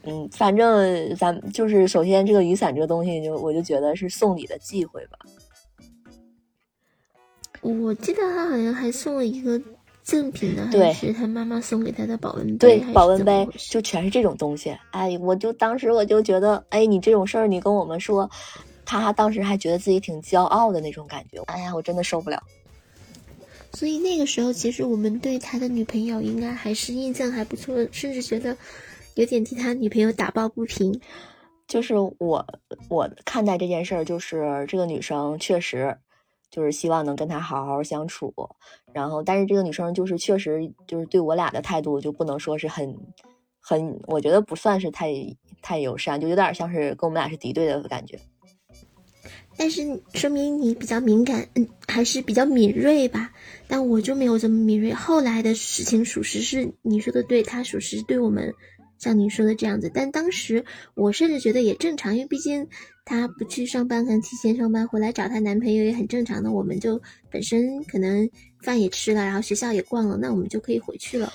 [0.04, 5.20] 嗯，反正咱就是首先这个雨伞这个东西，就我就觉得是送礼的忌讳吧。
[7.62, 9.60] 我记得他好像还送了一个
[10.04, 12.80] 赠品呢，还是他妈妈送给他的保温杯？
[12.80, 14.78] 对，保温杯就全是这种东西。
[14.92, 18.30] 哎，我就当时我就觉得，哎，你这种事儿你跟我们说，
[18.86, 21.42] 他当时还觉得自己挺骄傲的那种感觉。
[21.48, 22.40] 哎呀，我真的受不了。
[23.76, 28.56] 所以那个时候，其实我们对他的女朋友应该还是印象还不错，甚至觉得
[29.16, 31.00] 有点替他女朋友打抱不平。
[31.68, 32.46] 就是我
[32.90, 35.98] 我看待这件事儿，就是这个女生确实
[36.50, 38.34] 就是希望能跟他好好相处，
[38.94, 42.96] 然后但是这个女生就是确实就是对我俩的态度就不能说是很
[43.60, 45.12] 很，我觉得不算是太
[45.62, 48.18] 太友善，就有点像是跟我们俩是敌对的感觉。
[49.58, 53.32] 但是说明你比较敏感，嗯，还是比较敏锐吧。
[53.68, 54.94] 但我就没有这么敏锐。
[54.94, 58.54] 后来的事情属实是你说的对，他属实对我们
[59.00, 59.90] 像你说的这样子。
[59.94, 62.68] 但当时我甚至觉得也正常，因为毕竟
[63.06, 66.52] 他不去上班，可能提前上班回来找她男朋友也很正常的。
[66.52, 67.02] 我们就
[67.32, 68.30] 本身可能
[68.62, 71.32] 饭也吃了，然后学校也逛了，那我们就可以回去了。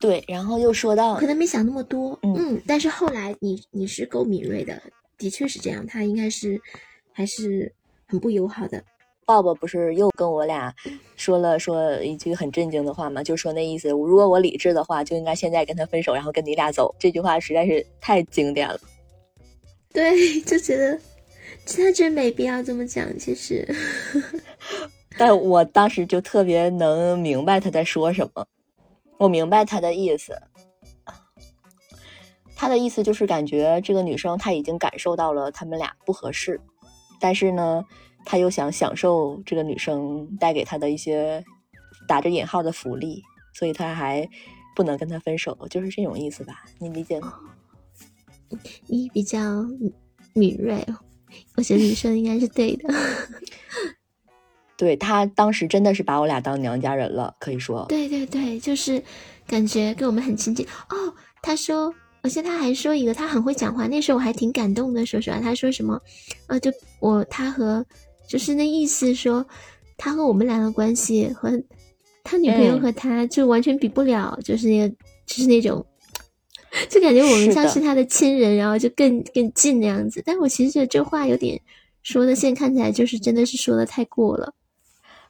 [0.00, 2.60] 对，然后又说到，可能没想那么多，嗯。
[2.66, 4.82] 但是后来你你是够敏锐的，
[5.18, 6.60] 的确是这样，他应该是。
[7.18, 7.74] 还是
[8.06, 8.80] 很不友好的。
[9.26, 10.72] 鲍勃不是又跟我俩
[11.16, 13.24] 说了说一句很震惊的话吗？
[13.24, 16.94] 就说那意思，如果我理智的话，就应该现在跟他分手，然后跟你俩走。
[16.96, 18.78] 这句话实在是太经典了。
[19.92, 20.96] 对，就觉得
[21.66, 23.04] 他真没必要这么讲。
[23.18, 23.66] 其实，
[25.18, 28.46] 但我当时就特别能明白他在说什么。
[29.16, 30.40] 我明白他的意思。
[32.54, 36.60] 他的意思就是感觉这个女生她已经感受到了他们俩不合适。
[37.20, 37.84] 但是呢，
[38.24, 41.44] 他又想享受这个女生带给他的一些
[42.06, 44.28] 打着引号的福利，所以他还
[44.76, 46.64] 不能跟他分手，就是这种意思吧？
[46.78, 47.34] 你理解吗？
[48.86, 49.64] 你比较
[50.32, 50.86] 敏锐，
[51.56, 52.88] 我觉得女生应该是对的。
[54.76, 57.84] 对他当时真的是把我俩当娘家人了，可以说。
[57.88, 59.02] 对对对，就是
[59.46, 61.14] 感觉跟我们很亲近哦。
[61.42, 61.92] 他说。
[62.20, 63.86] 而且他还说一个，他很会讲话。
[63.86, 65.40] 那时候我还挺感动的，说实话。
[65.40, 66.00] 他说什么？
[66.46, 67.84] 啊，就我他和，
[68.28, 69.46] 就是那意思说，
[69.96, 71.50] 他和我们俩的关系和
[72.24, 74.94] 他女朋友和他就完全比不了，就是那个，
[75.24, 75.84] 就是那种，
[76.90, 80.22] 就感觉我们像是他的亲人，然后就更更近那样子。
[80.26, 81.58] 但我其实觉得这话有点
[82.02, 84.52] 说的，现在看起来就是真的是说的太过了。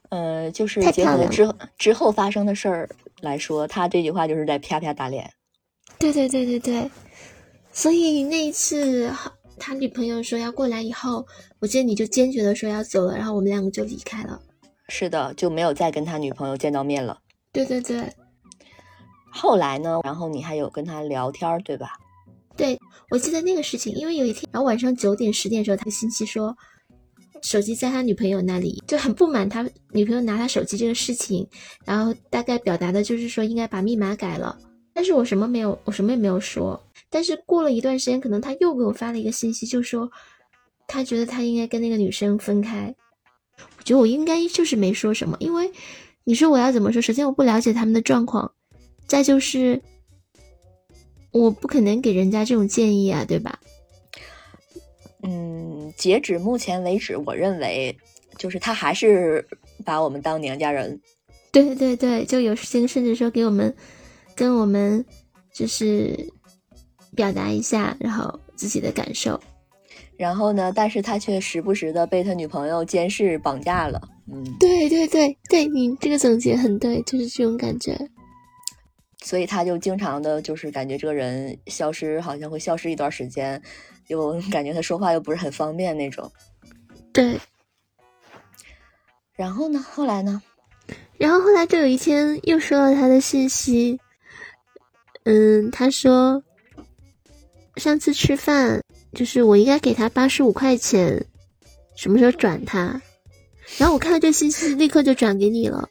[0.09, 2.89] 呃，就是结合之之后发生的事儿
[3.21, 5.31] 来说，他这句话就是在啪啪打脸。
[5.99, 6.89] 对对对对对，
[7.73, 9.11] 所以那一次
[9.57, 11.27] 他女朋友说要过来以后，
[11.59, 14.39] 我记得你就坚决的说要走了，然后我们两个就离开了。
[14.87, 17.19] 是的，就没有再跟他女朋友见到面了。
[17.51, 18.11] 对对对。
[19.31, 19.99] 后来呢？
[20.03, 21.91] 然后你还有跟他聊天，对吧？
[22.55, 22.79] 对，
[23.11, 26.55] 我记得那个事情，因为有一天，然后晚上九点十点的时候，他信息说
[27.43, 31.47] 手机在他女朋友那里，就很不满他女朋友拿他手机这个事情，
[31.85, 34.57] 然后大概表达的就是说应该把密码改了。
[34.99, 36.77] 但是我什么没有，我什么也没有说。
[37.09, 40.11] 但是过了一段时间，可能他又给我发了一个信息，就说
[40.89, 42.93] 他觉得他应该跟那个女生分开。
[43.77, 45.71] 我觉得我应该就是没说什么，因为
[46.25, 47.01] 你说我要怎么说？
[47.01, 48.51] 首先我不了解他们的状况，
[49.07, 49.81] 再就是
[51.31, 53.57] 我不可能给人家这种建议啊，对吧？
[55.23, 57.97] 嗯，截止目前为止，我认为
[58.37, 59.47] 就是他还是
[59.85, 60.99] 把我们当娘家人。
[61.53, 63.73] 对对对，就有事情甚至说给我们。
[64.39, 65.03] 跟我们
[65.53, 66.17] 就是
[67.13, 69.37] 表达一下，然后自己的感受。
[70.15, 74.01] 然后呢，但是他却时不时的被他女朋友监视绑架了。
[74.31, 77.99] 嗯，对对对对，你这个总结很对，就是这种感觉。
[79.21, 83.61] 所以他就经常的，就是感觉这个人消失，好像会消失一段时间，
[84.07, 86.31] 又感觉他说话又不是很方便那种。
[87.11, 87.37] 对。
[89.35, 89.85] 然后呢？
[89.91, 90.41] 后来呢？
[91.17, 93.99] 然后后来就有一天又收到他的信息。
[95.23, 96.43] 嗯，他说
[97.75, 98.81] 上次吃饭
[99.13, 101.25] 就是我应该给他八十五块钱，
[101.95, 103.01] 什么时候转他？
[103.77, 105.89] 然后我看到这信息，立刻就转给你了。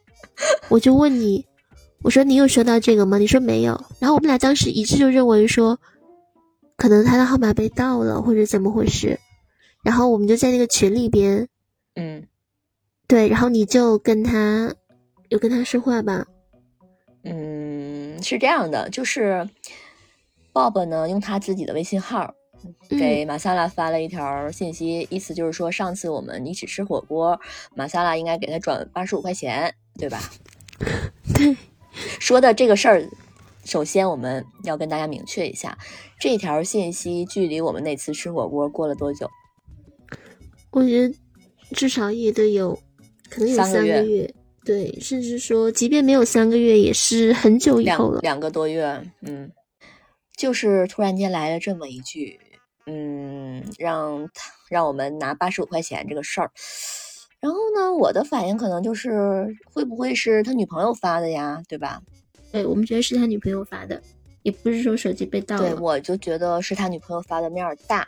[0.69, 1.47] 我就问你，
[2.03, 3.19] 我说你有收到这个吗？
[3.19, 3.85] 你说没有。
[4.01, 5.79] 然后我们俩当时一致就认为说，
[6.77, 9.19] 可能他的号码被盗了或者怎么回事。
[9.85, 11.49] 然后我们就在那个群里边，
[11.95, 12.27] 嗯，
[13.07, 14.75] 对，然后你就跟他
[15.29, 16.27] 有跟他说话吧。
[17.23, 19.49] 嗯，是这样的，就是
[20.53, 22.35] Bob 呢用他自己的微信号
[22.89, 27.41] 给马萨拉发了一条信息，意思就是说上次我们一起吃火锅，
[27.75, 30.21] 马萨拉应该给他转八十五块钱，对吧？
[31.35, 31.57] 对，
[32.19, 33.09] 说的这个事儿，
[33.65, 35.79] 首先我们要跟大家明确一下，
[36.19, 39.31] 这条信息距离我们那次吃火锅过了多久？
[40.71, 41.15] 我觉得
[41.75, 42.79] 至少也得有，
[43.31, 44.35] 可能有三个月。
[44.69, 49.03] 对，甚至说，即便没有三个月，也是很久以后了，两个多月。
[49.23, 49.51] 嗯，
[50.37, 52.39] 就是突然间来了这么一句，
[52.85, 56.51] 嗯，让他让我们拿八十五块钱这个事儿，
[57.41, 62.03] 然后呢，我的反应可能就是会不会是他女朋友发的呀，对吧？
[62.53, 64.03] 对，我们觉得是他女朋友发的，
[64.43, 65.63] 也不是说手机被盗了。
[65.63, 68.07] 对，我就觉得是他女朋友发的面儿大。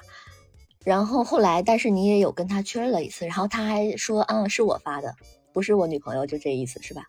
[0.84, 5.14] 然后后来，但是你也有跟他确认了一次，然后他还说，嗯，是我发的，
[5.52, 7.04] 不是我女朋友，就这意思是吧？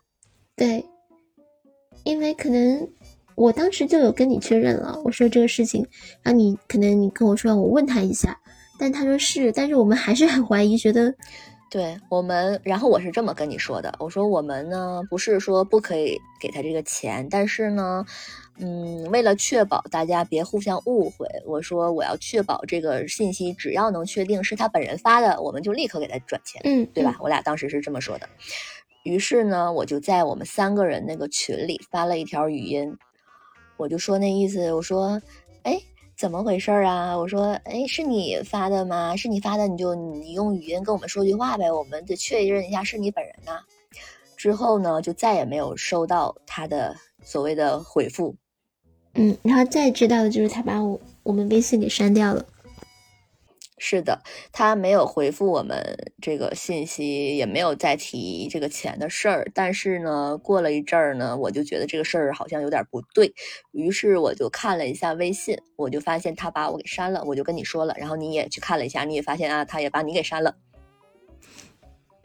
[0.56, 0.84] 对，
[2.04, 2.88] 因为可能
[3.34, 5.86] 我当时就有跟你确认了，我说这个事情，
[6.22, 8.38] 然后你可能你跟我说，我问他一下，
[8.78, 11.14] 但他说是，但是我们还是很怀疑，觉得。
[11.72, 18.04] 对我们，然后我是这么跟你说的，我说我们呢不是说不可以给他这个钱，但是呢，
[18.58, 27.16] 嗯，为了确保大家别互相误会，我说我要确保这个信息，只要能确定是他本人发的，我们就立刻给他转钱，嗯，对吧？
[27.22, 28.28] 我俩当时是这么说的。
[29.04, 32.98] 于是呢，我就在我们三个人那个群里发了一条语音，
[33.78, 35.22] 我就说那意思，我说，
[35.62, 35.80] 哎。
[36.22, 37.18] 怎么回事儿啊？
[37.18, 39.16] 我说，哎，是你发的吗？
[39.16, 43.58] 是你发的，你就你用语音跟我们说句话呗，我们得确认一下是你本人呐。
[44.36, 46.94] 之后呢，就再也没有收到他的
[47.24, 48.36] 所谓的回复。
[49.14, 52.46] 嗯，然后再知道的就是他把我我们微信给删掉了。
[53.84, 54.22] 是的，
[54.52, 59.50] 他没有回复我们这个信息，也没有再提这个钱的事儿。
[59.52, 63.34] 但是呢，过了一阵儿呢，我就觉得这个事儿好像有点不对，
[63.72, 67.24] 于是我就看了一下微信，我就发现他把我给删了。
[67.24, 70.54] 我就跟你说了，然后你也去看了一下，你也发现啊，他也把你给删了。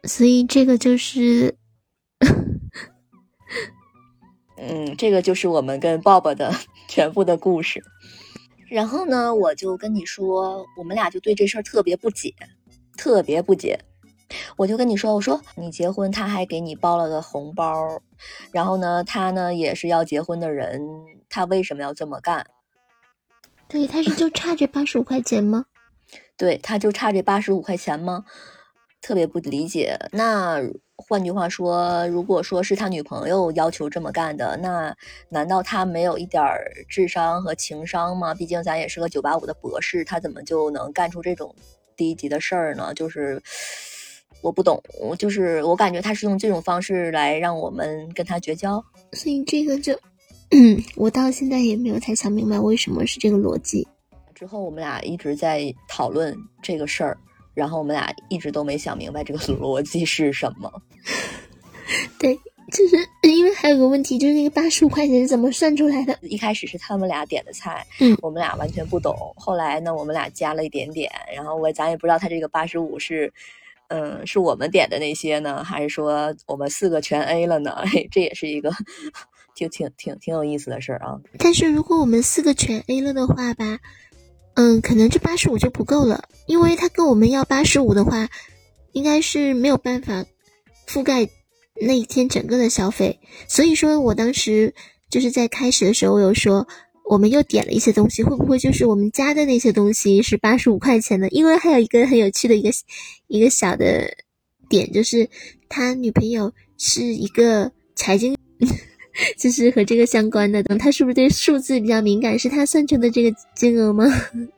[0.04, 1.58] 所以这个就是，
[4.58, 6.54] 嗯，这个就是我们跟鲍勃的
[6.88, 7.84] 全部的故事。
[8.70, 12.34] 然后呢，我就跟你说，我们俩就对这事儿特别不解，
[12.98, 13.80] 特别不解。
[14.58, 18.02] 我就跟你说，我说你结婚，他还给你包了个红包，
[18.52, 20.82] 然后呢，他呢也是要结婚的人，
[21.30, 22.46] 他为什么要这么干？
[23.70, 25.66] 对，他是就差这八十五块钱吗？
[26.36, 28.26] 对，他就差这八十五块钱吗？
[29.02, 29.98] 特别不理解。
[30.12, 30.62] 那。
[31.00, 34.92] 换句话说，如果说是他女朋友要求这么干的，那
[35.30, 36.44] 难道他没有一点
[36.90, 38.34] 智商和情商吗？
[38.34, 41.54] 毕竟咱也是个九八五的博士，他怎么就能干出这种
[41.96, 42.96] 低级的事儿呢？
[42.96, 43.40] 就是
[44.42, 48.84] 我不懂，我就是我感觉他是用这种方式来让我们跟他绝交。
[49.14, 49.94] 所以这个就，
[50.50, 53.88] 嗯，我到现在也没有太想明白为什么是这个逻辑。
[54.34, 57.16] 之后我们俩一直在讨论这个事儿。
[57.58, 60.72] 然后我们俩一直都没想明白这个 逻辑是什么。
[62.20, 62.36] 对，
[62.72, 66.16] 就是因为还有个问题，就是那个八十五块钱是怎么算出来的？
[66.22, 69.16] 一开始是他们俩点的菜，嗯，我们俩完全不懂。
[69.36, 73.34] 后来呢，我们俩加了一点点，然后我咱也不知道他这个八十五是，
[73.88, 77.76] 嗯，是我们点的那些呢，还是说我们四个全 A 了呢？
[78.12, 78.72] 这也是一个
[79.56, 81.18] 就挺挺挺有意思的事儿啊。
[81.40, 83.80] 但是如果我们四个全 A 了的话吧。
[84.60, 88.28] 嗯，可能这八十五就不够了，因为他跟我们要八十五的话，
[88.92, 90.26] 应该是没有办法
[90.88, 91.30] 覆盖
[91.80, 93.20] 那一天整个的消费。
[93.48, 94.74] 所以说我当时
[95.12, 96.68] 就是在开始的时候，我有说
[97.08, 101.30] 我们又点了一些东西，会不会就是我们加的那些东西是八十五块钱的？
[101.30, 102.72] 因为还有一个很有趣的一个
[103.28, 104.10] 一个小的
[104.68, 105.30] 点，就是
[105.70, 108.36] 他女朋友是一个财经。
[109.38, 112.38] 就是和这个相关的，他是不是对数字比较敏感？
[112.38, 114.06] 是他算出的这个金额吗？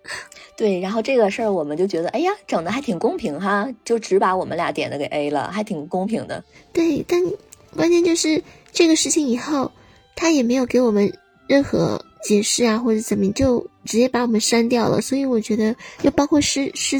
[0.58, 6.44] 对，然后这个事儿我们就觉得，哎呀，整的还挺公平哈，就只把我们俩点的给 A 了，还挺公平的。
[6.74, 7.22] 对，但
[7.76, 8.44] 关键就是
[8.74, 9.72] 这个事情以后，
[10.16, 11.14] 他也没有给我们
[11.48, 15.00] 任何解释啊，或者怎么，就直接把我们删掉了。
[15.00, 16.98] 所以我觉得，就包括事事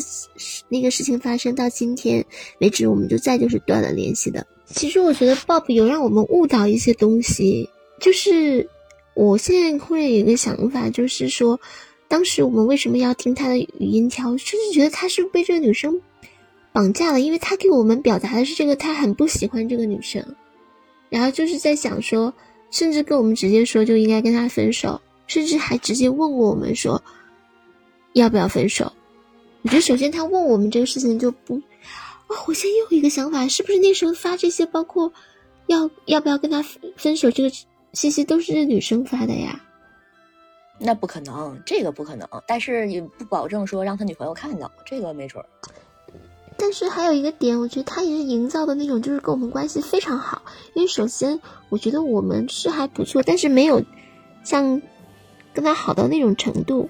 [0.70, 2.24] 那个事情发生到今天
[2.60, 4.48] 为止，我们就再就是断了联系的。
[4.72, 8.70] 其实我觉得 Bob 有让我们误导一些东西，就是
[9.16, 11.60] 我现在会有一个想法，就是说，
[12.08, 16.02] 当时我们为什么要听他的语音条，甚至觉得他是被这个女生
[16.72, 20.36] 绑架了，因为他给我们表达的是这个，他很不喜欢这个女生，
[21.10, 22.34] 然后就是在想说，
[22.70, 27.04] 甚至跟我们直接说就应该跟他分手，甚至还直接问过我们说
[28.14, 28.94] 要不要分手。
[29.64, 31.60] 我觉得首先他问我们这个事情就不。
[32.30, 35.12] 哦，我现在又有一个想法，是不是那时候发这些，包括
[35.66, 36.64] 要要不要跟他
[36.96, 37.50] 分手这个
[37.94, 39.60] 信息，都是女生发的呀？
[40.78, 42.28] 那不可能，这个不可能。
[42.48, 45.50] 但是也不保证说让他女朋友看到，这个没准儿。
[46.56, 50.42] 但是还有一个点，我觉得他也是营造的那种，就是跟我们关系非常好。
[50.76, 53.84] 因为首先，我觉得我们是还不错，但是没有
[54.44, 54.80] 像
[55.52, 56.88] 跟他好到那种程度。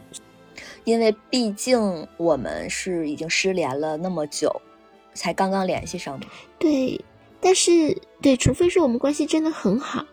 [0.84, 4.62] 因为毕竟我们是已经失联了那么久。
[5.20, 6.26] 才刚刚联系上的，
[6.58, 7.04] 对，
[7.42, 10.06] 但是对，除非是我们关系真的很好，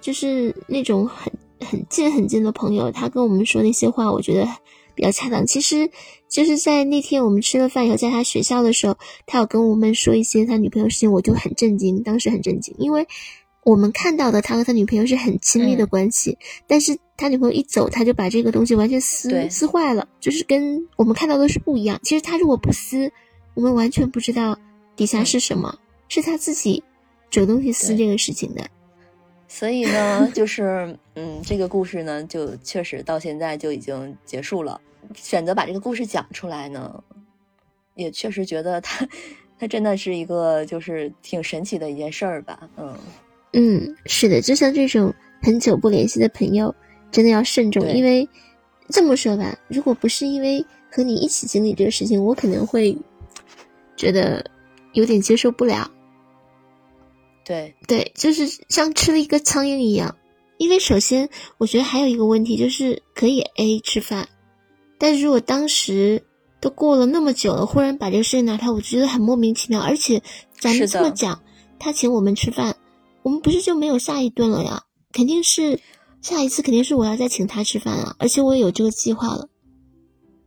[0.00, 1.32] 就是那种很
[1.68, 4.48] 很近很近的朋友，他跟我们说那些话，我觉得
[4.94, 5.44] 比较恰当。
[5.44, 5.90] 其实
[6.28, 8.96] 就是在那天我们吃了饭以后，在他学校的时候，
[9.26, 13.08] 他有跟我们说一些他女朋友事情，我就很震惊，当时很震惊，因为
[13.64, 16.38] 我们看到的他和他女朋友是很亲密的关系，
[16.68, 21.98] 但是他女朋友一走，他就把这个东西完全撕撕坏了，就是跟我们看到的是不一样。
[22.04, 23.10] 其实他如果不撕，
[23.54, 24.58] 我们完全不知道
[24.96, 25.78] 底下是什么，
[26.08, 26.82] 是他自己
[27.30, 28.62] 主动去撕这个事情的。
[29.48, 34.80] 所以呢， 就是嗯，这个故事呢，就确实到现在就已经结束了。
[35.14, 37.02] 选择把这个故事讲出来呢，
[37.94, 39.06] 也确实觉得他，
[39.58, 42.68] 他真的是一个就是挺神奇的一件事儿吧。
[42.76, 42.96] 嗯
[43.52, 46.74] 嗯，是的，就像这种很久不联系的朋友，
[47.12, 48.28] 真的要慎重，因为
[48.88, 52.96] 这么说吧，如果不是因为和你一起经历这个事情，我可能会
[53.96, 54.50] 觉得
[54.92, 55.90] 有点接受不了。
[57.44, 60.16] 对对，就是像吃了一个苍蝇一样。
[60.56, 61.28] 因为首先，
[61.58, 64.28] 我觉得还有一个问题就是可以 A 吃饭，
[64.98, 66.22] 但是如果当时
[66.60, 69.80] 都过了那么久了，忽然把这个事情拿出来，我觉得很莫名其妙。
[69.80, 70.22] 而且
[70.58, 71.42] 咱们这么讲，
[71.78, 72.76] 他请我们吃饭，
[73.22, 74.84] 我们不是就没有下一顿了呀？
[75.12, 75.80] 肯定是
[76.22, 79.48] 下一次肯定是我要再请他吃饭啊，而且我也有这个计划了，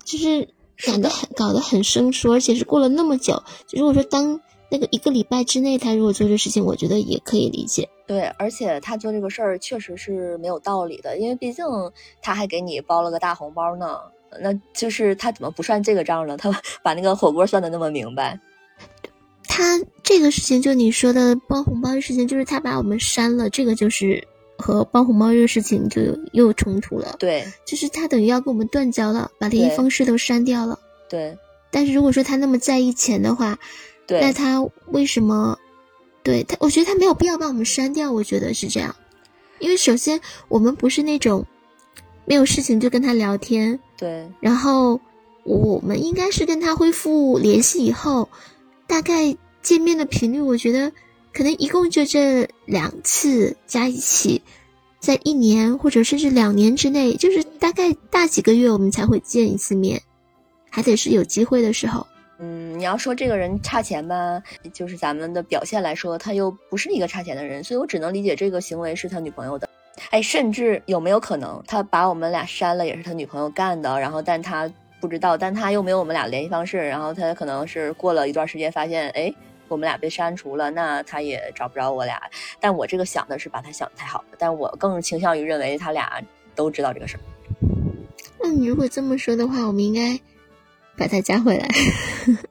[0.06, 0.50] 就是
[0.86, 3.42] 搞得很搞得很生疏，而且是过了那么久。
[3.72, 4.40] 如果说当。
[4.70, 7.88] 那个一个礼拜之内，他如果做这事情，我觉得也可以理解。
[8.06, 11.66] 对，而且他做这个事儿确实是没有道理的，因为毕竟
[12.22, 13.98] 他还给你包了个大红包呢。
[14.42, 16.36] 那就是他怎么不算这个账呢？
[16.36, 16.52] 他
[16.84, 18.38] 把那个火锅算的那么明白。
[19.48, 24.22] 他这个事情，就你说的包红包的事情，就是他把我们删了，这个就是
[24.58, 26.01] 和包红包这个事情就
[26.34, 27.16] 又冲突了。
[27.20, 30.80] 对，就是他等于要跟我们断交了，把联系方式都删掉了。
[31.10, 31.38] 对，
[31.72, 33.58] 但是如果说他那么在意钱的话。
[34.08, 35.60] 对那他为什么？
[36.24, 38.10] 对他，我觉得他没有必要把我们删掉。
[38.10, 38.95] 我觉得是这样，
[39.60, 41.45] 因为首先我们不是那种
[42.24, 43.78] 没有事情就跟他聊天。
[43.97, 44.32] 对。
[44.39, 45.01] 然后
[45.43, 48.30] 我们应该是跟他恢复联系以后，
[48.88, 50.93] 大概见面的频率，我觉得
[51.34, 54.42] 可能一共就这两次加一起，
[55.00, 60.02] 在一年或者甚至两年之内，就是大概大几个月我们才会见一次面，
[60.70, 62.06] 还得是有机会的时候。
[62.40, 69.68] 嗯，你要说这个人差钱吧，就是咱们的表现来说，他又不是一个差钱的人，所以我只能理解这个行为是他女朋友的。
[70.12, 74.00] 哎，甚至有没有可能他把我们俩删了也是他女朋友干的？
[74.00, 74.72] 然后但他
[75.02, 79.34] 不知道，但他又没有我们俩联系方式，然后他可能是过了一段时间发现，哎，
[79.68, 82.22] 我们俩被删除了，那他也找不着我俩。
[82.59, 86.22] 但我这个想的是把他想的太好了，但我更倾向于认为他俩
[86.55, 87.22] 都知道这个事儿。
[88.39, 90.20] 那你如果这么说的话，我们应该。
[90.99, 91.68] 把他加回来，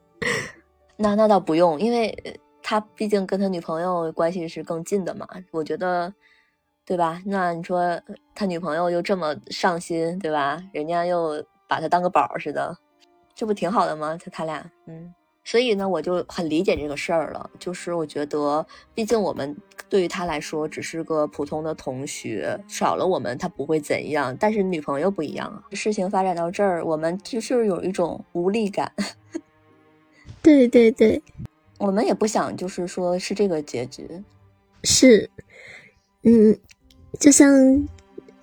[0.96, 2.16] 那那倒不用，因为
[2.62, 5.26] 他毕竟跟他女朋友关系是更近的嘛。
[5.50, 6.14] 我觉得，
[6.84, 7.20] 对吧？
[7.26, 8.00] 那你说
[8.36, 10.62] 他女朋友又这么上心，对吧？
[10.72, 12.78] 人家又把他当个宝似的，
[13.34, 14.16] 这不挺好的吗？
[14.24, 15.12] 他他俩，嗯。
[15.46, 17.48] 所以呢，我就很理解这个事儿了。
[17.56, 18.66] 就是我觉得，
[18.96, 19.56] 毕竟我们
[19.88, 24.36] 对于他来说只是个普通的同学，少了我们他不会怎样。
[24.40, 28.92] 但是女朋友不一样啊，事情发展到这儿，我们就是有一种无力感。
[30.42, 31.22] 对对对，
[31.78, 34.04] 我们也不想就是说是这个结局。
[34.82, 35.30] 是，
[36.24, 36.58] 嗯，
[37.20, 37.86] 就像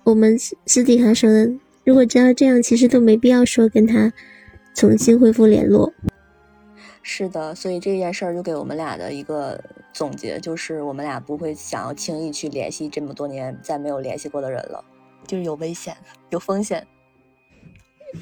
[0.04, 1.52] 我们私底下说的，
[1.84, 4.10] 如果知道这样，其实都没必要说跟他
[4.74, 5.83] 重新恢复联络。
[7.06, 14.82] 是的，所以这件事儿就给我们俩的一个总结，就是我们俩不会想要轻易去联系这么多年再没有联系过的人了，
[15.26, 15.94] 就是有危险，
[16.30, 16.84] 有风险。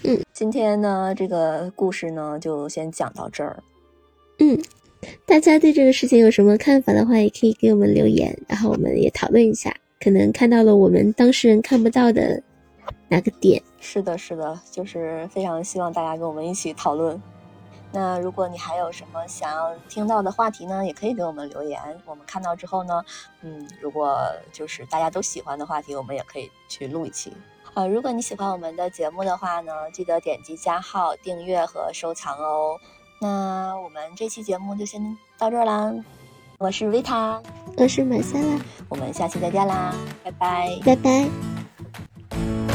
[0.02, 3.62] 嗯，今天呢，这个故事呢就先讲到这儿。
[4.40, 4.60] 嗯，
[5.24, 12.42] 大家对这个事情有什么看法的话，也可以给我们留言，然后我们也讨论一下，可能看到了我们当事人看不到的
[13.08, 13.62] 哪个点。
[13.78, 17.22] 是的，是的，就是非常希望大家跟我们一起讨论。
[17.92, 21.78] 那如果你还有什么想要听到的话题呢，也可以给我们留言。
[22.06, 23.04] 我们看到之后呢，
[23.42, 24.18] 嗯，如果
[24.50, 27.32] 就是大家都喜欢的话题，我们也可以去录一期。
[27.62, 32.78] 好，如果你喜欢我们的节目的话呢，记得点击加号、订阅和收藏哦。
[33.20, 35.92] 那我们这期节目就先到这儿啦。
[36.58, 37.42] 我是维塔，
[37.76, 42.71] 我是马赛拉，我们下期再见啦，拜拜，拜拜。